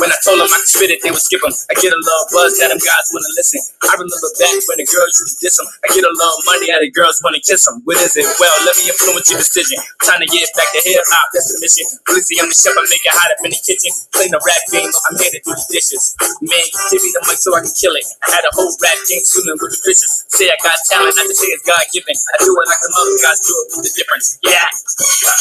When 0.00 0.08
I 0.08 0.18
told 0.24 0.40
them 0.40 0.48
I 0.48 0.56
could 0.62 0.72
spit 0.72 0.90
it, 0.94 1.04
they 1.04 1.12
would 1.12 1.20
skip 1.20 1.44
them. 1.44 1.52
I 1.68 1.76
get 1.76 1.92
a 1.92 2.00
little 2.00 2.26
buzz 2.32 2.56
that 2.62 2.72
them 2.72 2.80
guys 2.80 3.06
wanna 3.12 3.28
listen. 3.36 3.60
I 3.84 3.92
remember 4.00 4.30
back 4.40 4.53
when 4.70 4.78
the 4.78 4.86
girls 4.86 5.18
used 5.18 5.34
to 5.34 5.36
diss 5.42 5.56
them. 5.58 5.66
I 5.82 5.90
get 5.90 6.06
a 6.06 6.12
little 6.12 6.40
money 6.46 6.70
out 6.70 6.82
of 6.82 6.90
girls 6.94 7.18
wanna 7.24 7.42
kiss 7.42 7.66
them. 7.66 7.82
What 7.82 7.98
is 7.98 8.14
it? 8.14 8.26
Well, 8.38 8.54
let 8.62 8.78
me 8.78 8.86
influence 8.86 9.26
your 9.30 9.42
decision. 9.42 9.78
Time 10.06 10.22
to 10.22 10.28
get 10.30 10.46
back 10.54 10.70
to 10.74 10.80
hip 10.82 11.02
hop, 11.10 11.26
that's 11.34 11.50
the 11.50 11.58
mission. 11.58 11.86
See, 12.24 12.40
I'm 12.40 12.48
the 12.48 12.56
chef, 12.56 12.72
I 12.72 12.80
make 12.88 13.04
it 13.04 13.12
hot 13.12 13.28
up 13.34 13.40
in 13.44 13.52
the 13.52 13.60
kitchen. 13.60 13.92
Playing 14.14 14.32
the 14.32 14.40
rap 14.40 14.62
game, 14.72 14.88
I'm 14.88 15.14
here 15.20 15.28
to 15.34 15.40
do 15.44 15.52
the 15.52 15.66
dishes. 15.68 16.16
Man, 16.40 16.66
give 16.88 17.02
me 17.04 17.10
the 17.12 17.22
mic 17.28 17.36
so 17.36 17.52
I 17.52 17.60
can 17.60 17.74
kill 17.74 17.92
it. 17.98 18.06
I 18.24 18.32
had 18.32 18.44
a 18.46 18.52
whole 18.56 18.72
rap 18.80 18.96
game 19.04 19.20
swimming 19.20 19.60
with 19.60 19.76
the 19.76 19.80
fishes. 19.84 20.24
Say 20.32 20.48
I 20.48 20.56
got 20.64 20.78
talent, 20.88 21.12
not 21.18 21.28
to 21.28 21.36
say 21.36 21.52
it's 21.52 21.66
God 21.68 21.84
given. 21.92 22.16
I 22.16 22.36
do 22.40 22.54
it 22.54 22.66
like 22.70 22.80
the 22.80 22.90
other 22.96 23.18
guys 23.20 23.38
do 23.44 23.52
it 23.52 23.66
with 23.76 23.84
the 23.84 23.92
difference. 23.92 24.40
Yeah, 24.40 24.64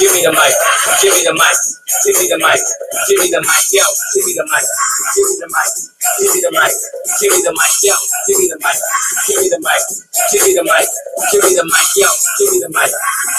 give 0.02 0.12
me 0.12 0.28
the 0.28 0.34
mic, 0.36 0.54
give 1.00 1.14
me 1.16 1.24
the 1.24 1.36
mic, 1.38 1.58
give 2.04 2.16
me 2.20 2.26
the 2.28 2.40
mic, 2.42 2.62
give 3.08 3.20
me 3.24 3.28
the 3.32 3.42
mic, 3.42 3.64
yo, 3.72 3.86
give 4.18 4.26
me 4.28 4.34
the 4.36 4.46
mic, 4.50 4.66
give 5.16 5.26
me 5.30 5.36
the 5.40 5.50
mic, 5.50 5.72
give 6.20 6.32
me 6.36 6.40
the 6.42 6.52
mic, 6.52 6.74
give 7.22 7.32
me 7.34 7.40
the 7.44 7.54
mic, 7.54 7.74
yo, 7.84 7.96
give 8.28 8.38
me 8.40 8.46
the 8.52 8.58
mic, 8.60 8.78
give 9.28 9.38
me 9.42 9.48
the 9.50 9.60
mic, 9.62 9.84
give 10.32 10.44
me 10.44 10.52
the 10.56 10.64
mic, 10.66 10.88
give 11.32 11.44
me 11.44 11.52
the 11.56 11.66
mic, 11.66 11.90
yo, 11.98 12.10
give 12.40 12.50
me 12.54 12.58
the 12.62 12.70
mic, 12.72 12.92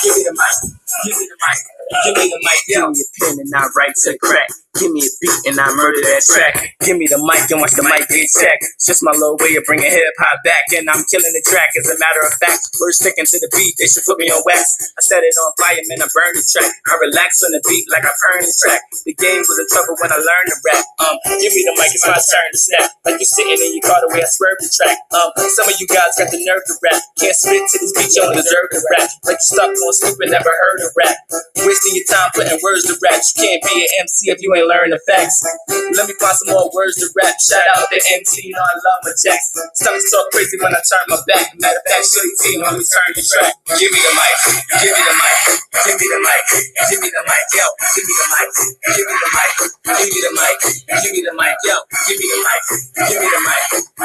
give 0.02 0.14
me 0.16 0.22
the 0.24 0.34
mic, 0.34 0.56
give 1.04 1.16
me 1.18 1.24
the 1.28 1.36
mic, 1.38 1.58
give 2.04 2.16
me 2.16 2.24
the 2.30 2.40
mic, 2.42 2.60
yo. 2.68 2.80
Give 2.92 2.96
me 2.96 3.04
a 3.04 3.08
pen 3.20 3.38
and 3.40 3.52
I 3.54 3.68
write 3.76 3.94
to 4.04 4.18
crack. 4.18 4.48
Give 4.74 4.90
me 4.90 5.06
a 5.06 5.10
beat 5.22 5.40
and 5.46 5.56
I 5.60 5.70
murder 5.74 6.02
that 6.02 6.22
track. 6.26 6.74
Give 6.82 6.98
me 6.98 7.06
the 7.06 7.22
mic 7.22 7.46
and 7.50 7.62
watch 7.62 7.78
the 7.78 7.86
mic 7.86 8.10
get 8.10 8.26
check. 8.34 8.58
It's 8.60 8.86
just 8.90 9.06
my 9.06 9.14
little 9.14 9.38
way 9.38 9.54
of 9.54 9.64
bringing 9.64 9.90
hip 9.90 10.14
hop 10.18 10.42
back, 10.42 10.66
and 10.74 10.90
I'm 10.90 11.02
killing 11.06 11.30
the 11.30 11.44
track. 11.46 11.70
As 11.78 11.86
a 11.90 11.96
matter 11.98 12.22
of 12.26 12.34
fact, 12.42 12.74
we're 12.82 12.94
sticking 12.94 13.26
to 13.26 13.38
the 13.38 13.50
beat. 13.54 13.78
They 13.78 13.86
should 13.86 14.02
put 14.02 14.18
me 14.18 14.30
on 14.34 14.42
wax. 14.42 14.74
I 14.98 15.00
set 15.00 15.22
it 15.22 15.34
on 15.38 15.50
fire, 15.58 15.78
man. 15.86 16.02
I 16.02 16.08
burn 16.10 16.34
the 16.34 16.42
track. 16.42 16.70
I 16.90 16.94
relax 17.00 17.42
on 17.46 17.54
the 17.54 17.62
beat 17.70 17.86
like 17.90 18.02
I 18.02 18.12
burn 18.12 18.42
the 18.42 18.54
track. 18.66 18.82
The 19.06 19.14
game 19.14 19.42
was 19.46 19.58
in 19.62 19.68
trouble 19.70 19.94
when 20.02 20.10
I 20.10 20.18
learned 20.18 20.48
to 20.50 20.58
rap. 20.66 20.84
Um, 21.00 21.16
give 21.38 21.54
me 21.54 21.62
the 21.66 21.74
mic, 21.78 21.94
it's 21.94 22.06
my 22.06 22.18
turn 22.18 22.48
to 22.50 22.58
snap. 22.58 22.88
Like 23.06 23.18
you're 23.22 23.30
sitting 23.30 23.58
in 23.58 23.70
your 23.78 23.84
car 23.84 24.02
the 24.02 24.10
way 24.10 24.22
I 24.22 24.28
swerve 24.28 24.58
the 24.58 24.70
track. 24.70 24.98
Um, 25.14 25.30
some 25.54 25.70
of 25.70 25.76
you 25.78 25.86
guys 25.86 26.14
got 26.18 26.30
the 26.30 26.40
nerve 26.42 26.64
to 26.66 26.74
rap. 26.82 27.00
Can't 27.20 27.36
spit 27.36 27.62
to 27.62 27.76
this 27.78 27.92
beat, 27.94 28.10
you 28.14 28.22
don't 28.26 28.34
deserve 28.34 28.68
to 28.74 28.80
rap. 28.96 29.08
Like 29.26 29.38
you 29.38 29.48
stuck 29.48 29.70
on 29.70 29.92
stupid, 29.94 30.30
never 30.34 30.50
heard 30.50 30.78
a 30.82 30.88
rap. 30.98 31.16
Wasting 31.62 31.94
your 31.94 32.08
time 32.10 32.30
putting 32.34 32.58
words 32.62 32.86
to 32.90 32.94
rap. 33.02 33.22
You 33.22 33.34
can't 33.38 33.62
be 33.62 33.74
an 33.86 33.90
MC 34.06 34.30
if 34.30 34.42
you 34.42 34.50
ain't 34.54 34.63
learn 34.66 34.90
the 34.90 35.00
facts. 35.06 35.40
Let 35.68 36.08
me 36.08 36.14
find 36.20 36.36
some 36.36 36.54
more 36.54 36.70
words 36.74 36.96
to 37.00 37.08
rap. 37.16 37.36
Shout 37.40 37.62
out 37.76 37.88
to 37.90 37.98
MC, 38.16 38.48
you 38.48 38.54
know 38.54 38.62
I 38.64 38.74
love 38.76 39.00
my 39.04 39.12
jacks. 39.20 39.52
To 39.54 39.88
talk 40.10 40.26
crazy 40.32 40.58
when 40.60 40.74
I 40.74 40.80
turn 40.84 41.04
my 41.08 41.20
back. 41.28 41.52
Matter 41.60 41.78
of 41.78 41.84
fact, 41.86 42.04
shitty 42.08 42.32
team 42.42 42.58
when 42.62 42.74
we 42.78 42.84
turn 42.84 43.10
the 43.14 43.22
track. 43.22 43.54
Give 43.78 43.90
me 43.92 44.00
the 44.00 44.12
mic, 44.14 44.36
give 44.82 44.94
me 44.94 45.02
the 45.04 45.14
mic, 45.16 45.38
give 45.84 45.96
me 46.00 46.06
the 46.08 46.20
mic, 46.20 46.42
give 46.90 47.00
me 47.00 47.08
the 47.10 47.22
mic, 47.26 47.46
yo, 47.56 47.66
give 47.96 48.04
me 48.06 48.14
the 48.14 48.26
mic, 48.32 48.48
give 48.94 49.06
me 49.08 49.14
the 49.16 49.30
mic, 49.34 49.50
give 49.98 50.10
me 50.12 50.20
the 50.22 50.32
mic, 50.36 50.56
give 51.02 51.12
me 51.12 51.20
the 51.24 51.34
mic, 51.34 51.56
yo, 51.64 51.76
give 52.06 52.18
me 52.20 52.26
the 52.28 52.38
mic, 52.44 52.62
give 53.08 53.20
me 53.20 53.28
the 53.28 53.40
mic, 53.44 53.62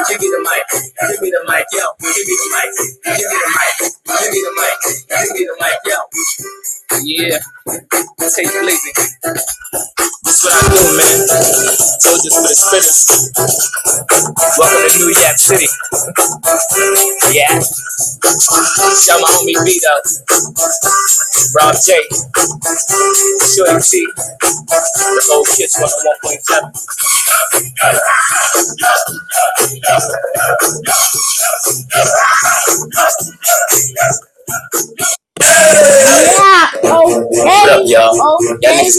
give 0.08 0.20
me 0.20 0.28
the 0.30 0.40
mic, 0.42 0.64
give 0.74 1.20
me 1.22 1.28
the 1.30 1.42
mic, 1.48 1.66
yo, 1.72 1.86
give 2.00 2.26
me 2.26 2.34
the 2.34 2.48
mic, 2.50 2.70
give 3.04 3.30
me 3.30 3.36
the 3.38 3.50
mic, 3.56 3.74
give 4.20 4.30
me 4.32 4.40
the 4.40 4.52
mic, 4.56 4.76
give 5.08 5.32
me 5.34 5.42
the 5.46 5.56
mic, 5.60 5.78
yo. 5.86 5.98
Yeah, 7.04 7.38
take 8.36 8.48
it 8.48 8.64
lazy. 8.64 8.92
I 10.50 10.68
do, 10.70 10.82
man. 10.98 11.18
Soldiers 12.00 12.34
for 12.34 12.42
the 12.48 12.54
spitters. 12.58 13.06
Welcome 14.58 14.90
to 14.90 14.98
New 14.98 15.12
York 15.14 15.38
City. 15.38 15.68
Yeah. 17.32 17.60
Shout 18.98 19.20
my 19.20 19.30
homie 19.30 19.58
B 19.64 19.80
though. 19.82 20.02
Rob 21.56 21.74
J. 21.84 22.02
Shorty 23.54 23.80
T. 23.82 24.06
The 24.70 25.22
old 25.32 25.46
kids 25.56 25.76
101.7. 25.76 26.72
Yeah, 36.26 36.70
okay. 36.84 37.94
up, 37.96 38.14
Okay, 38.54 38.90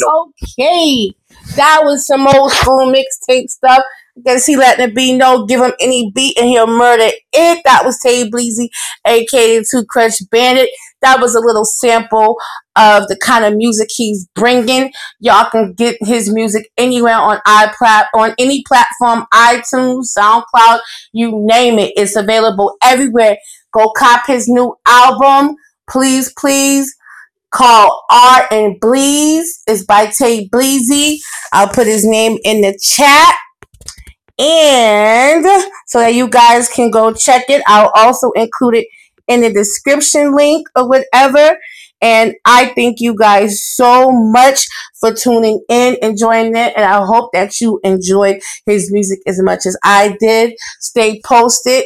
okay. 0.58 1.21
That 1.56 1.82
was 1.84 2.08
some 2.08 2.28
old 2.28 2.52
school 2.52 2.92
mixtape 2.94 3.50
stuff. 3.50 3.84
I 4.18 4.22
guess 4.24 4.46
he 4.46 4.56
letting 4.56 4.90
it 4.90 4.96
be 4.96 5.16
no, 5.18 5.46
give 5.46 5.62
him 5.62 5.74
any 5.80 6.12
beat 6.14 6.38
and 6.38 6.48
he'll 6.48 6.68
murder 6.68 7.10
it. 7.34 7.62
That 7.66 7.84
was 7.84 8.00
Tay 8.00 8.30
Bleezy, 8.30 8.70
aka 9.06 9.64
Two 9.70 9.86
Crutch 9.86 10.22
Bandit. 10.30 10.70
That 11.02 11.20
was 11.20 11.36
a 11.36 11.40
little 11.40 11.66
sample 11.66 12.38
of 12.76 13.08
the 13.08 13.18
kind 13.18 13.44
of 13.44 13.56
music 13.56 13.90
he's 13.94 14.28
bringing. 14.36 14.92
Y'all 15.20 15.50
can 15.50 15.74
get 15.74 15.98
his 16.02 16.32
music 16.32 16.70
anywhere 16.78 17.16
on 17.16 17.40
iPlat 17.48 18.06
on 18.14 18.34
any 18.38 18.64
platform, 18.68 19.26
iTunes, 19.34 20.08
SoundCloud, 20.18 20.80
you 21.12 21.32
name 21.34 21.80
it. 21.80 21.94
It's 21.96 22.16
available 22.16 22.78
everywhere. 22.84 23.38
Go 23.74 23.92
cop 23.98 24.28
his 24.28 24.48
new 24.48 24.76
album, 24.88 25.56
please, 25.90 26.34
please 26.38 26.96
called 27.52 28.02
Art 28.10 28.46
and 28.52 28.80
Bleeze. 28.80 29.62
It's 29.68 29.86
by 29.86 30.08
Tay 30.08 30.48
Bleezy. 30.50 31.18
I'll 31.54 31.70
put 31.70 31.88
his 31.88 32.06
name 32.06 32.38
in 32.44 32.62
the 32.62 32.78
chat. 32.82 33.36
And 34.40 35.46
so 35.88 36.00
that 36.00 36.16
you 36.16 36.28
guys 36.28 36.68
can 36.68 36.90
go 36.90 37.14
check 37.14 37.46
it. 37.50 37.62
I'll 37.68 37.92
also 37.96 38.32
include 38.32 38.76
it 38.76 38.88
in 39.28 39.42
the 39.42 39.54
description 39.54 40.36
link 40.36 40.68
or 40.76 40.90
whatever. 40.90 41.58
And 42.02 42.34
I 42.46 42.74
thank 42.74 43.00
you 43.00 43.16
guys 43.16 43.64
so 43.64 44.10
much 44.12 44.66
for 45.00 45.14
tuning 45.14 45.64
in, 45.70 45.98
enjoying 46.02 46.56
it. 46.56 46.74
And 46.76 46.86
I 46.86 47.06
hope 47.06 47.30
that 47.34 47.62
you 47.62 47.80
enjoyed 47.84 48.42
his 48.66 48.92
music 48.92 49.20
as 49.28 49.40
much 49.42 49.68
as 49.68 49.78
I 49.84 50.18
did. 50.20 50.56
Stay 50.80 51.22
posted. 51.24 51.86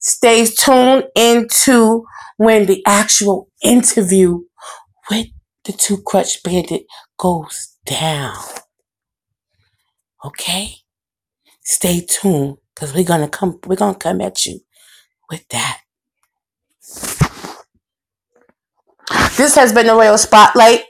Stay 0.00 0.44
tuned 0.44 1.04
into 1.16 2.04
when 2.36 2.66
the 2.66 2.82
actual 2.86 3.48
interview 3.62 4.40
with 5.10 5.26
the 5.64 5.72
Two 5.72 6.02
Crutch 6.02 6.42
Bandit 6.42 6.84
goes 7.18 7.76
down. 7.84 8.36
Okay? 10.24 10.76
Stay 11.62 12.00
tuned 12.00 12.58
because 12.74 12.94
we're 12.94 13.04
gonna 13.04 13.28
come 13.28 13.58
we're 13.66 13.76
gonna 13.76 13.94
come 13.94 14.20
at 14.20 14.44
you 14.44 14.60
with 15.30 15.46
that. 15.48 15.80
This 19.36 19.54
has 19.56 19.72
been 19.72 19.86
the 19.86 19.94
Royal 19.94 20.18
Spotlight 20.18 20.84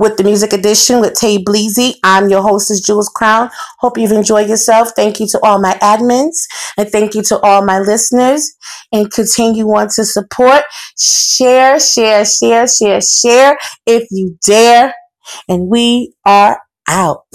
with 0.00 0.16
the 0.16 0.24
Music 0.24 0.54
Edition 0.54 0.98
with 0.98 1.12
Tay 1.12 1.44
Bleezy. 1.44 1.96
I'm 2.02 2.30
your 2.30 2.40
hostess, 2.40 2.80
Jules 2.80 3.10
Crown. 3.14 3.50
Hope 3.80 3.98
you've 3.98 4.12
enjoyed 4.12 4.48
yourself. 4.48 4.92
Thank 4.96 5.20
you 5.20 5.28
to 5.28 5.40
all 5.42 5.60
my 5.60 5.74
admins 5.74 6.46
and 6.78 6.88
thank 6.88 7.14
you 7.14 7.22
to 7.24 7.38
all 7.40 7.64
my 7.64 7.78
listeners. 7.78 8.50
And 8.90 9.12
continue 9.12 9.66
on 9.68 9.88
to 9.94 10.04
support. 10.04 10.62
Share, 10.98 11.78
share, 11.78 12.24
share, 12.24 12.66
share, 12.66 13.00
share 13.02 13.58
if 13.86 14.08
you 14.10 14.38
dare. 14.44 14.94
And 15.48 15.68
we 15.68 16.14
are 16.24 16.60
out. 16.88 17.26